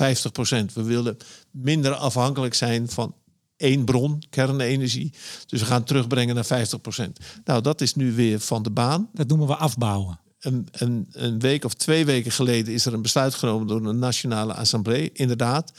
[0.73, 1.17] We willen
[1.51, 3.15] minder afhankelijk zijn van
[3.57, 5.13] één bron, kernenergie.
[5.45, 7.11] Dus we gaan terugbrengen naar 50%.
[7.43, 9.09] Nou, dat is nu weer van de baan.
[9.13, 10.19] Dat noemen we afbouwen.
[10.39, 13.91] een, een, een week of twee weken geleden is er een besluit genomen door de
[13.91, 15.71] Nationale Assemblée, inderdaad.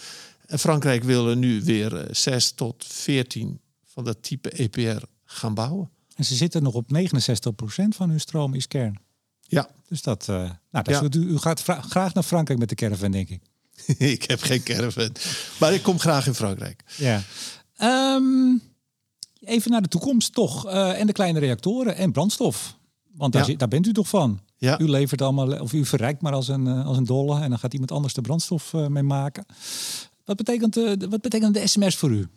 [0.46, 5.54] En Frankrijk wil er nu weer eh, 6 tot 14 van dat type EPR gaan
[5.54, 5.90] bouwen.
[6.22, 8.98] En ze zitten nog op 69% van hun stroom is kern.
[9.40, 11.08] Ja, Dus dat, eh, nou, dat is Ja.
[11.20, 13.42] u, u gaat graag naar Frankrijk met de caravan, denk ik.
[14.14, 15.12] ik heb geen caravan,
[15.60, 16.84] maar ik kom graag in Frankrijk.
[16.96, 17.22] Ja.
[17.76, 18.56] Ehm,
[19.40, 20.66] even naar de toekomst toch.
[20.66, 22.76] eh, en de kleine reactoren en brandstof.
[23.14, 23.48] Want daar, Ja.
[23.48, 24.40] zit- daar bent u toch van?
[24.56, 24.80] Ja.
[24.80, 27.40] U levert allemaal, of u verrijkt maar als een, eh, als een dolle.
[27.40, 29.46] En dan gaat iemand anders de brandstof eh, mee maken.
[30.24, 32.28] Wat betekent, eh, de- wat betekent de sms voor u?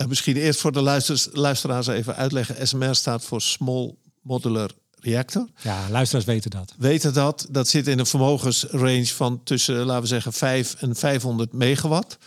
[0.00, 1.00] Uh, misschien eerst voor de
[1.32, 2.66] luisteraars even uitleggen.
[2.66, 4.70] SMR staat voor Small Modular
[5.00, 5.48] Reactor.
[5.62, 6.74] Ja, luisteraars weten dat.
[6.78, 7.46] Weten dat.
[7.50, 12.18] Dat zit in een vermogensrange van tussen, laten we zeggen, 5 en 500 megawatt.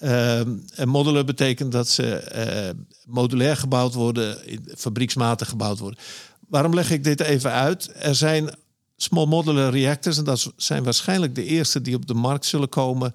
[0.00, 2.32] Uh, en modular betekent dat ze
[2.74, 4.38] uh, modulair gebouwd worden,
[4.76, 6.00] fabrieksmatig gebouwd worden.
[6.48, 7.90] Waarom leg ik dit even uit?
[7.94, 8.54] Er zijn
[8.96, 13.14] small modular reactors, en dat zijn waarschijnlijk de eerste die op de markt zullen komen,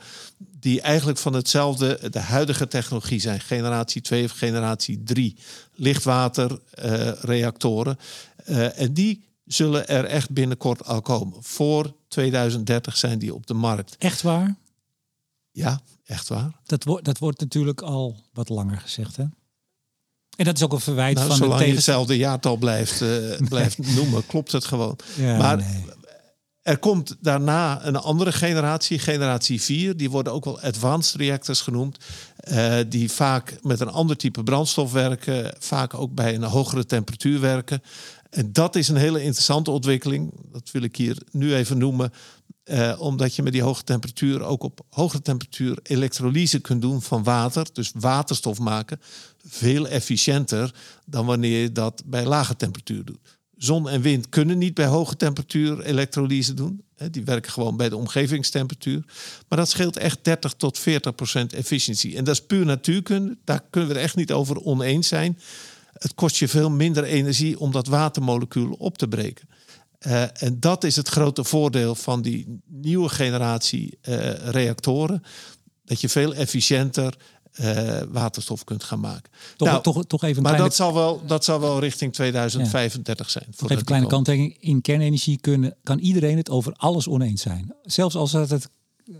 [0.64, 5.38] die eigenlijk van hetzelfde, de huidige technologie zijn, generatie 2 of generatie 3
[5.74, 7.98] lichtwaterreactoren.
[8.50, 11.44] Uh, en die zullen er echt binnenkort al komen.
[11.44, 13.96] Voor 2030 zijn die op de markt.
[13.98, 14.56] Echt waar?
[15.52, 16.52] Ja, echt waar.
[16.66, 19.26] Dat, wordt dat wordt natuurlijk al wat langer gezegd, hè?
[20.36, 23.36] En dat is ook een verwijt nou, van zolang de je hetzelfde jaartal blijft, uh,
[23.50, 25.00] blijft noemen, klopt het gewoon.
[25.16, 25.86] Ja, maar nee.
[26.64, 29.98] Er komt daarna een andere generatie, generatie 4.
[29.98, 31.98] Die worden ook wel advanced reactors genoemd.
[32.52, 35.56] Uh, die vaak met een ander type brandstof werken.
[35.60, 37.82] Vaak ook bij een hogere temperatuur werken.
[38.30, 40.34] En dat is een hele interessante ontwikkeling.
[40.52, 42.12] Dat wil ik hier nu even noemen.
[42.66, 47.24] Uh, omdat je met die hoge temperatuur ook op hoge temperatuur elektrolyse kunt doen van
[47.24, 47.68] water.
[47.74, 49.00] Dus waterstof maken.
[49.48, 50.74] Veel efficiënter
[51.06, 53.20] dan wanneer je dat bij lage temperatuur doet.
[53.58, 56.84] Zon en wind kunnen niet bij hoge temperatuur elektrolyse doen.
[57.12, 59.04] Die werken gewoon bij de omgevingstemperatuur.
[59.48, 62.18] Maar dat scheelt echt 30 tot 40 procent efficiëntie.
[62.18, 63.38] En dat is puur natuurkunde.
[63.44, 65.40] Daar kunnen we er echt niet over oneens zijn.
[65.94, 69.48] Het kost je veel minder energie om dat watermolecuul op te breken.
[70.08, 75.24] Uh, en dat is het grote voordeel van die nieuwe generatie uh, reactoren.
[75.86, 77.16] Dat je veel efficiënter
[77.62, 79.32] uh, waterstof kunt gaan maken.
[79.56, 82.14] Toch, nou, toch, toch even een maar kleine, dat zal, wel, dat zal wel richting
[82.14, 83.46] 2035 zijn.
[83.50, 84.58] nog even een kleine kanttekening.
[84.60, 87.74] In kernenergie kunnen, kan iedereen het over alles oneens zijn.
[87.84, 88.70] Zelfs als het, het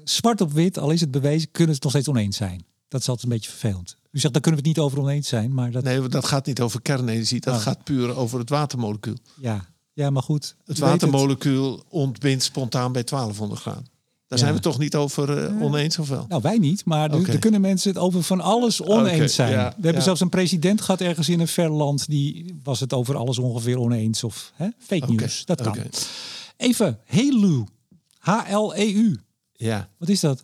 [0.04, 2.66] zwart op wit, al is het bewezen, kunnen ze het nog steeds oneens zijn.
[2.88, 3.98] Dat is altijd een beetje vervelend.
[4.12, 5.54] U zegt, daar kunnen we het niet over oneens zijn.
[5.54, 5.84] Maar dat...
[5.84, 7.40] Nee, dat gaat niet over kernenergie.
[7.40, 7.62] Dat Oh.
[7.62, 9.18] gaat puur over het watermolecuul.
[9.40, 9.66] Ja.
[9.94, 10.56] ja, maar goed.
[10.66, 13.86] Het watermolecuul ontbindt spontaan bij 1200 graden.
[14.34, 14.48] Daar Ja.
[14.48, 16.26] zijn we toch niet over uh, oneens of wel?
[16.30, 19.52] Nou, wij niet, maar er- er kunnen mensen het over van alles oneens zijn.
[19.52, 20.02] ja, we hebben ja.
[20.02, 23.80] zelfs een president gehad ergens in een ver land, die was het over alles ongeveer
[23.80, 24.24] oneens.
[24.24, 24.68] Of hè?
[24.80, 25.78] fake Oké, news, dat kan.
[26.58, 27.64] Even, HELU.
[28.20, 29.20] H-L-E-U.
[29.54, 30.44] Ja, Wat is dat?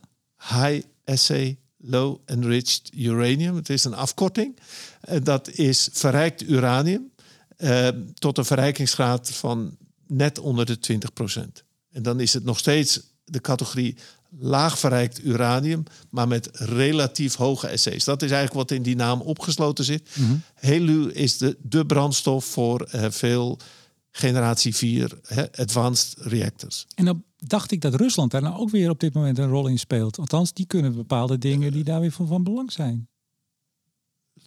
[0.50, 3.56] High Assay Low Enriched Uranium.
[3.56, 4.58] Het is een afkorting.
[5.02, 7.12] En dat is verrijkt uranium
[7.58, 9.78] eh, tot een verrijkingsgraad van
[10.08, 13.95] net onder de 20% En dan is het nog steeds de categorie
[14.39, 18.03] laag verrijkt uranium, maar met relatief hoge SC's.
[18.03, 20.09] Dat is eigenlijk wat in die naam opgesloten zit.
[20.53, 23.59] HELU is de, de brandstof voor eh, veel
[24.11, 26.86] generatie 4 hè, advanced reactors.
[26.95, 29.67] En dan dacht ik dat Rusland daar nou ook weer op dit moment een rol
[29.67, 30.19] in speelt.
[30.19, 33.07] Althans, die kunnen bepaalde dingen die daar weer van, van belang zijn.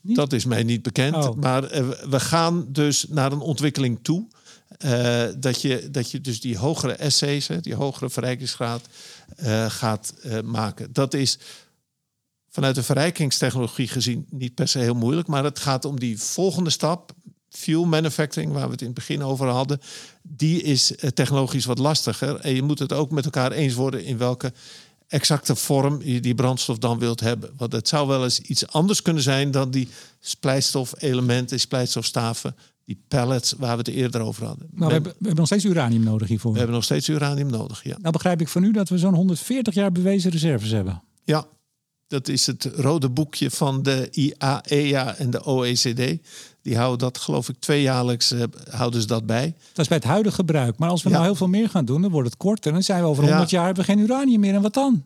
[0.02, 0.16] Niet?
[0.16, 1.14] Dat is mij niet bekend.
[1.14, 1.36] Oh.
[1.36, 4.26] Maar eh, we gaan dus naar een ontwikkeling toe.
[4.78, 8.82] Eh, dat, je, dat je dus die hogere essays, die hogere verrijkingsgraad,
[9.36, 10.92] eh, gaat eh, maken.
[10.92, 11.38] Dat is
[12.48, 15.28] vanuit de verrijkingstechnologie gezien niet per se heel moeilijk.
[15.28, 17.12] Maar het gaat om die volgende stap.
[17.48, 19.80] Fuel manufacturing, waar we het in het begin over hadden,
[20.22, 22.40] die is technologisch wat lastiger.
[22.40, 24.52] En je moet het ook met elkaar eens worden in welke
[25.12, 27.52] exacte vorm je die brandstof dan wilt hebben.
[27.56, 29.88] Want het zou wel eens iets anders kunnen zijn dan die
[30.20, 32.56] splijtstofelementen, splijtstofstaven,
[32.92, 34.66] die pellets waar we het eerder over hadden.
[34.72, 36.50] Maar we, hebben, we hebben nog steeds uranium nodig hiervoor.
[36.52, 37.96] we hebben nog steeds uranium nodig, ja.
[38.00, 41.02] Nou begrijp ik van u dat we zo'n 140 jaar bewezen reserves hebben.
[41.24, 41.46] Ja,
[42.06, 46.18] dat is het rode boekje van de IAEA en de OECD.
[46.62, 49.54] Die houden dat, geloof ik, tweejaarlijks eh, houden ze dat bij.
[49.72, 50.78] Dat is bij het huidige gebruik.
[50.78, 51.14] Maar als we Ja.
[51.14, 52.66] nou heel veel meer gaan doen, dan wordt het kort.
[52.66, 53.28] En dan zijn we over Ja.
[53.28, 54.54] 100 jaar hebben we geen uranium meer.
[54.54, 55.04] En wat dan?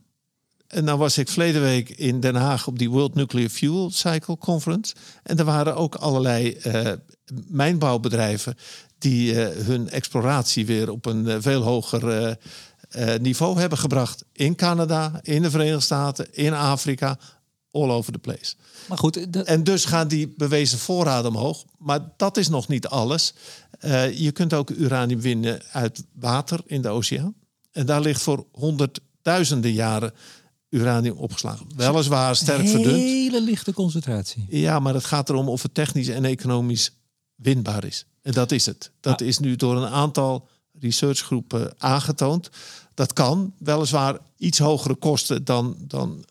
[0.66, 4.38] En nou was ik verleden week in Den Haag op die World Nuclear Fuel Cycle
[4.38, 4.94] Conference.
[5.22, 6.92] En er waren ook allerlei eh,
[7.48, 8.56] mijnbouwbedrijven
[8.98, 12.36] die eh, hun exploratie weer op een eh, veel hoger
[12.90, 14.24] eh, niveau hebben gebracht.
[14.32, 17.18] In Canada, in de Verenigde Staten, in Afrika,
[17.70, 18.54] all over the place.
[18.88, 21.64] Maar goed, dat, En dus gaan die bewezen voorraden omhoog.
[21.78, 23.34] Maar dat is nog niet alles.
[24.14, 27.34] Je kunt ook uranium winnen uit water in de oceaan.
[27.72, 30.12] En daar ligt voor honderdduizenden jaren
[30.68, 31.66] uranium opgeslagen.
[31.76, 32.96] Weliswaar sterk verdund.
[32.96, 34.46] hele lichte concentratie.
[34.48, 36.92] Ja, maar het gaat erom of het technisch en economisch
[37.36, 38.06] winbaar is.
[38.22, 38.90] En dat is het.
[39.00, 39.26] Dat Ah.
[39.26, 40.48] is nu door een aantal
[40.80, 42.50] researchgroepen aangetoond.
[42.94, 46.24] Dat kan weliswaar iets hogere kosten dan, dan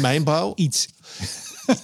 [0.00, 0.52] mijnbouw.
[0.66, 0.88] Iets.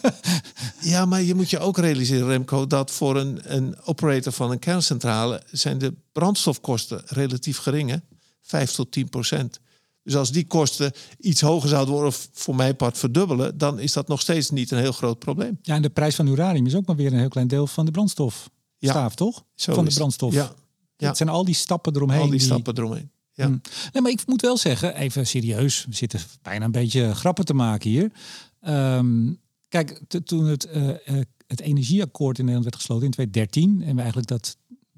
[0.80, 4.58] Ja, maar je moet je ook realiseren, Remco, dat voor een, een operator van een
[4.58, 7.90] kerncentrale zijn de brandstofkosten relatief gering.
[7.90, 7.96] Hè?
[8.42, 9.60] 5 tot 10 procent.
[10.04, 13.92] Dus als die kosten iets hoger zouden worden, of voor mijn part verdubbelen, dan is
[13.92, 15.58] dat nog steeds niet een heel groot probleem.
[15.62, 17.84] Ja, en de prijs van uranium is ook maar weer een heel klein deel van
[17.84, 18.50] de brandstof.
[18.78, 19.44] Ja, Staaf, toch?
[19.54, 20.32] Zo van de brandstof.
[20.32, 20.52] Ja,
[20.96, 21.08] ja.
[21.08, 22.20] Het zijn al die stappen eromheen.
[22.20, 23.10] al die stappen eromheen.
[23.32, 23.48] Ja.
[23.48, 23.60] Mm.
[23.92, 27.54] Nee, maar ik moet wel zeggen, even serieus, we zitten bijna een beetje grappen te
[27.54, 28.12] maken hier.
[28.60, 29.32] Ehm,
[29.68, 34.00] kijk, toen het, eh, eh, het energieakkoord in Nederland werd gesloten in 2013 en we
[34.00, 34.56] eigenlijk dat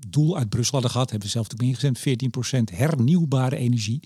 [0.09, 4.01] doel uit Brussel hadden gehad, hebben we zelf natuurlijk ingezet, 14% hernieuwbare energie.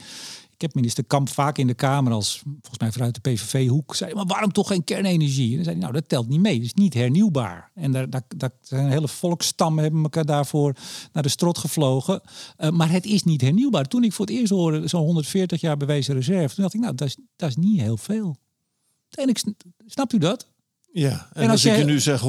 [0.61, 4.15] Ik heb minister Kamp vaak in de Kamer als, volgens mij vanuit de PVV-hoek, zei
[4.15, 5.51] maar waarom toch geen kernenergie?
[5.51, 7.71] En dan zei hij, nou dat telt niet mee, dat is niet hernieuwbaar.
[7.75, 10.75] En daar, daar, daar zijn hele volkstammen hebben elkaar daarvoor
[11.13, 12.21] naar de strot gevlogen.
[12.57, 13.85] Eh, maar het is niet hernieuwbaar.
[13.85, 16.95] Toen ik voor het eerst hoorde zo'n 140 jaar bewezen reserve, toen dacht ik, nou
[16.95, 18.37] dat is, dat is niet heel veel.
[19.11, 19.57] En ik, sn-
[19.87, 20.49] snapt u dat?
[20.93, 22.23] Ja, en, En als, als ik je nu zeg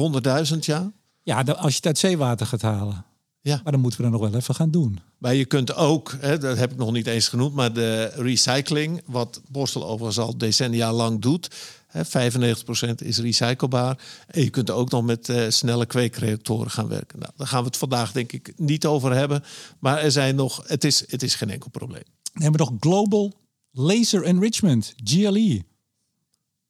[0.52, 0.92] 100.000, ja.
[1.22, 3.04] Ja, als je het uit zeewater gaat halen.
[3.42, 3.60] Ja.
[3.62, 5.00] Maar dan moeten we dat nog wel even gaan doen.
[5.18, 9.02] Maar je kunt ook, hè, dat heb ik nog niet eens genoemd, maar de recycling,
[9.06, 11.50] wat Borstel overigens al decennia lang doet.
[11.86, 13.98] Hè, 95% is recyclebaar.
[14.26, 17.18] En je kunt ook nog met eh, snelle kweekreactoren gaan werken.
[17.18, 19.44] Nou, daar gaan we het vandaag denk ik niet over hebben.
[19.78, 22.04] Maar er zijn nog, het is, het is geen enkel probleem.
[22.32, 23.32] Dan hebben we nog Global
[23.70, 25.62] Laser Enrichment, GLE.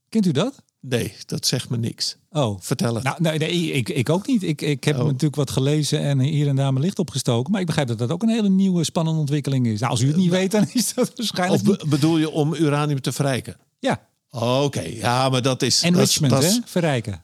[0.08, 0.62] Kent u dat?
[0.84, 2.16] Nee, dat zegt me niks.
[2.30, 3.04] Oh, Vertel het.
[3.04, 4.42] Nou, nee, nee, ik, ik ook niet.
[4.42, 5.04] Ik, ik heb Oh.
[5.04, 7.52] natuurlijk wat gelezen en hier en daar mijn licht opgestoken.
[7.52, 9.80] Maar ik begrijp dat dat ook een hele nieuwe spannende ontwikkeling is.
[9.80, 13.00] Nou, als u het niet weet, dan is dat waarschijnlijk of bedoel je om uranium
[13.00, 13.56] te verrijken?
[13.78, 16.58] Ja, Oké, ja, maar dat is, enrichment, dat hè?
[16.64, 17.22] Verrijken.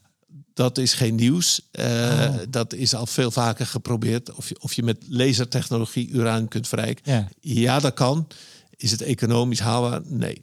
[0.54, 1.68] dat is geen nieuws.
[1.70, 1.86] Eh,
[2.28, 2.34] Oh.
[2.50, 4.34] Dat is al veel vaker geprobeerd.
[4.34, 7.12] Of je, of je met lasertechnologie uranium kunt verrijken.
[7.12, 7.28] Ja.
[7.40, 8.26] Ja, dat kan.
[8.76, 10.00] Is het economisch haalbaar?
[10.04, 10.42] Nee.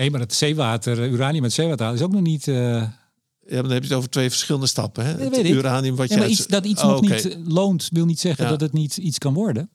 [0.00, 2.48] Nee, maar het zeewater, eh, uranium met zeewater is ook nog niet...
[2.48, 2.92] eh, Ja,
[3.48, 5.04] maar dan heb je het over twee verschillende stappen.
[5.04, 5.12] Hè?
[5.12, 5.52] Dat Het weet ik.
[5.54, 8.20] uranium wat ja, je uit- iets, dat iets Oh, nog niet eh, loont, wil niet
[8.20, 8.50] zeggen Ja.
[8.50, 9.70] dat het niet iets kan worden.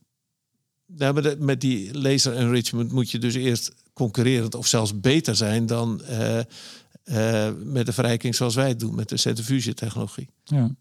[0.97, 5.35] Ja, maar de- met die laser enrichment moet je dus eerst concurrerend of zelfs beter
[5.35, 6.01] zijn dan
[7.63, 10.29] met de verrijking zoals wij het doen, met de centrifugentechnologie.
[10.43, 10.75] Ja.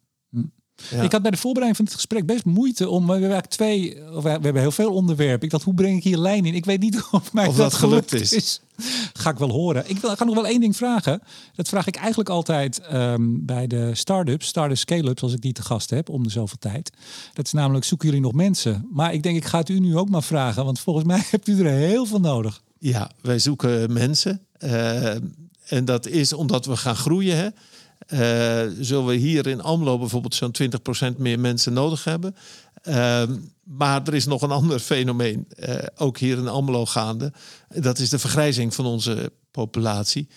[0.91, 1.03] Ja.
[1.03, 3.07] Ik had bij de voorbereiding van het gesprek best moeite om.
[3.07, 5.45] We hebben eigenlijk twee, of we hebben heel veel onderwerpen.
[5.45, 6.55] Ik dacht, hoe breng ik hier lijn in?
[6.55, 8.33] Ik weet niet of mij Of dat, dat gelukt gelukt is.
[8.33, 8.61] is.
[9.13, 9.91] Ga ik wel horen.
[9.91, 11.23] Ik wil, ga nog wel één ding vragen.
[11.55, 15.63] Dat vraag ik eigenlijk altijd ehm, bij de start-ups, start-up scale-ups, als ik die te
[15.63, 16.91] gast heb om de zoveel tijd.
[17.33, 18.89] Dat is namelijk, zoeken jullie nog mensen?
[18.93, 21.49] Maar ik denk, ik ga het u nu ook maar vragen, want volgens mij hebt
[21.49, 22.63] u er heel veel nodig.
[22.79, 24.41] Ja, wij zoeken mensen.
[24.59, 25.15] eh,
[25.65, 27.37] en dat is omdat we gaan groeien.
[27.37, 27.49] Hè.
[28.07, 32.37] Eh, zullen we hier in Amlo bijvoorbeeld zo'n 20% meer mensen nodig hebben.
[32.83, 37.33] Ehm, maar er is nog een ander fenomeen, eh, ook hier in Amlo gaande.
[37.69, 40.29] Dat is de vergrijzing van onze populatie.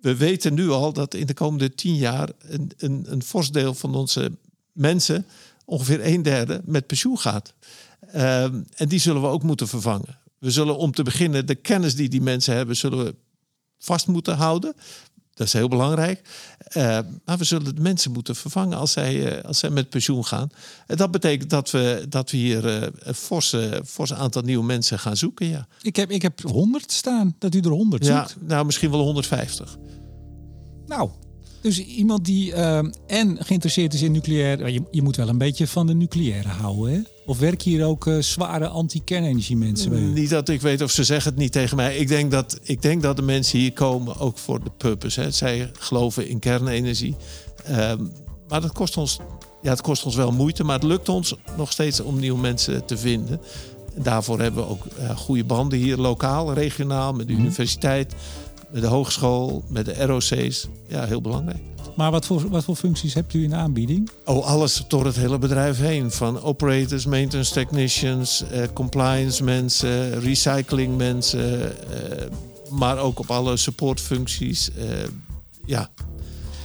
[0.00, 3.74] We weten nu al dat in de komende tien jaar een, een, een fors deel
[3.74, 4.32] van onze
[4.72, 5.26] mensen,
[5.64, 7.54] ongeveer een derde, met pensioen gaat.
[8.12, 10.18] Ehm, en die zullen we ook moeten vervangen.
[10.38, 13.14] We zullen om te beginnen de kennis die die mensen hebben, zullen we
[13.78, 14.74] vast moeten houden.
[15.34, 16.20] Dat is heel belangrijk.
[16.58, 20.24] Eh, maar we zullen de mensen moeten vervangen als zij, eh, als zij met pensioen
[20.24, 20.48] gaan.
[20.86, 24.98] En dat betekent dat we, dat we hier eh, een forse, fors aantal nieuwe mensen
[24.98, 25.46] gaan zoeken.
[25.46, 28.36] Ja, Ik heb, ik heb 100 staan, dat u er 100 ja zoekt.
[28.40, 29.76] nou misschien wel 150.
[30.86, 31.10] Nou,
[31.64, 34.68] dus iemand die ehm, en geïnteresseerd is in nucleair.
[34.70, 37.00] Je, je moet wel een beetje van de nucleaire houden, hè?
[37.26, 39.98] Of werken hier ook eh, zware anti-kernenergie mensen bij?
[40.00, 40.12] u?
[40.12, 41.96] Niet dat ik weet of ze zeggen het niet tegen mij.
[41.96, 45.20] Ik denk dat, ik denk dat de mensen hier komen ook voor de purpose.
[45.20, 45.30] Hè.
[45.30, 47.16] Zij geloven in kernenergie.
[47.64, 48.04] Ehm,
[48.48, 49.18] maar dat kost ons,
[49.62, 50.64] ja, het kost ons wel moeite.
[50.64, 53.40] Maar het lukt ons nog steeds om nieuwe mensen te vinden.
[53.94, 57.42] En daarvoor hebben we ook eh, goede banden hier lokaal, regionaal, met de Mhm.
[57.42, 58.14] universiteit,
[58.74, 60.66] met de hogeschool, met de ROC's.
[60.88, 61.62] Ja, heel belangrijk.
[61.96, 64.10] Maar wat voor, wat voor functies hebt u in de aanbieding?
[64.24, 66.10] Oh, alles door het hele bedrijf heen.
[66.10, 71.62] Van operators, maintenance technicians, eh, compliance mensen, recycling mensen.
[71.62, 72.26] eh,
[72.70, 74.70] maar ook op alle supportfuncties.
[74.70, 74.84] eh,
[75.66, 75.90] ja,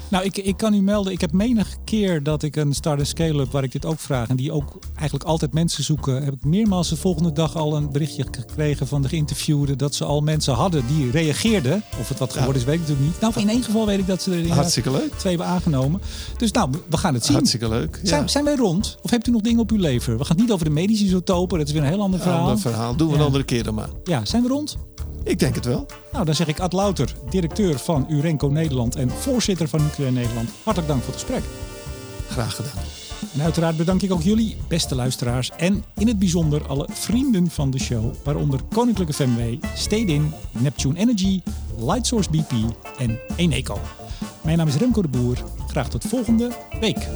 [0.09, 3.05] Nou, ik, ik kan u melden, ik heb menige keer dat ik een start- en
[3.07, 6.43] scale-up waar ik dit ook vraag en die ook eigenlijk altijd mensen zoeken, heb ik
[6.43, 10.53] meermaals de volgende dag al een berichtje gekregen van de geïnterviewden dat ze al mensen
[10.53, 11.83] hadden die reageerden.
[11.99, 13.19] Of het wat geworden is, weet ik natuurlijk niet.
[13.21, 15.11] Nou, in één geval weet ik dat ze er hartstikke leuk.
[15.17, 16.01] twee hebben aangenomen.
[16.37, 17.35] Dus nou, we gaan het zien.
[17.35, 17.99] Hartstikke leuk.
[18.01, 18.07] Ja.
[18.07, 18.97] Zijn, zijn wij rond?
[19.01, 20.17] Of hebt u nog dingen op uw lever?
[20.17, 22.41] We gaan het niet over de medische isotopen, dat is weer een heel ander verhaal.
[22.41, 22.95] Ander verhaal.
[22.95, 23.89] Doen we een andere keer dan maar.
[24.03, 24.77] Ja, zijn we rond?
[25.23, 25.85] Ik denk het wel.
[26.11, 30.49] Nou, dan zeg ik Ad Louter, directeur van Urenco Nederland en voorzitter van Nucleair Nederland.
[30.63, 31.43] Hartelijk dank voor het gesprek.
[32.29, 32.83] Graag gedaan.
[33.33, 35.51] En uiteraard bedank ik ook jullie, beste luisteraars.
[35.57, 38.13] En in het bijzonder alle vrienden van de show.
[38.23, 41.41] Waaronder Koninklijke FMW, Stedin, Neptune Energy,
[41.77, 42.51] Lightsource BP
[42.97, 43.79] en Eneco.
[44.41, 45.37] Mijn naam is Remco de Boer.
[45.67, 47.07] Graag tot volgende week.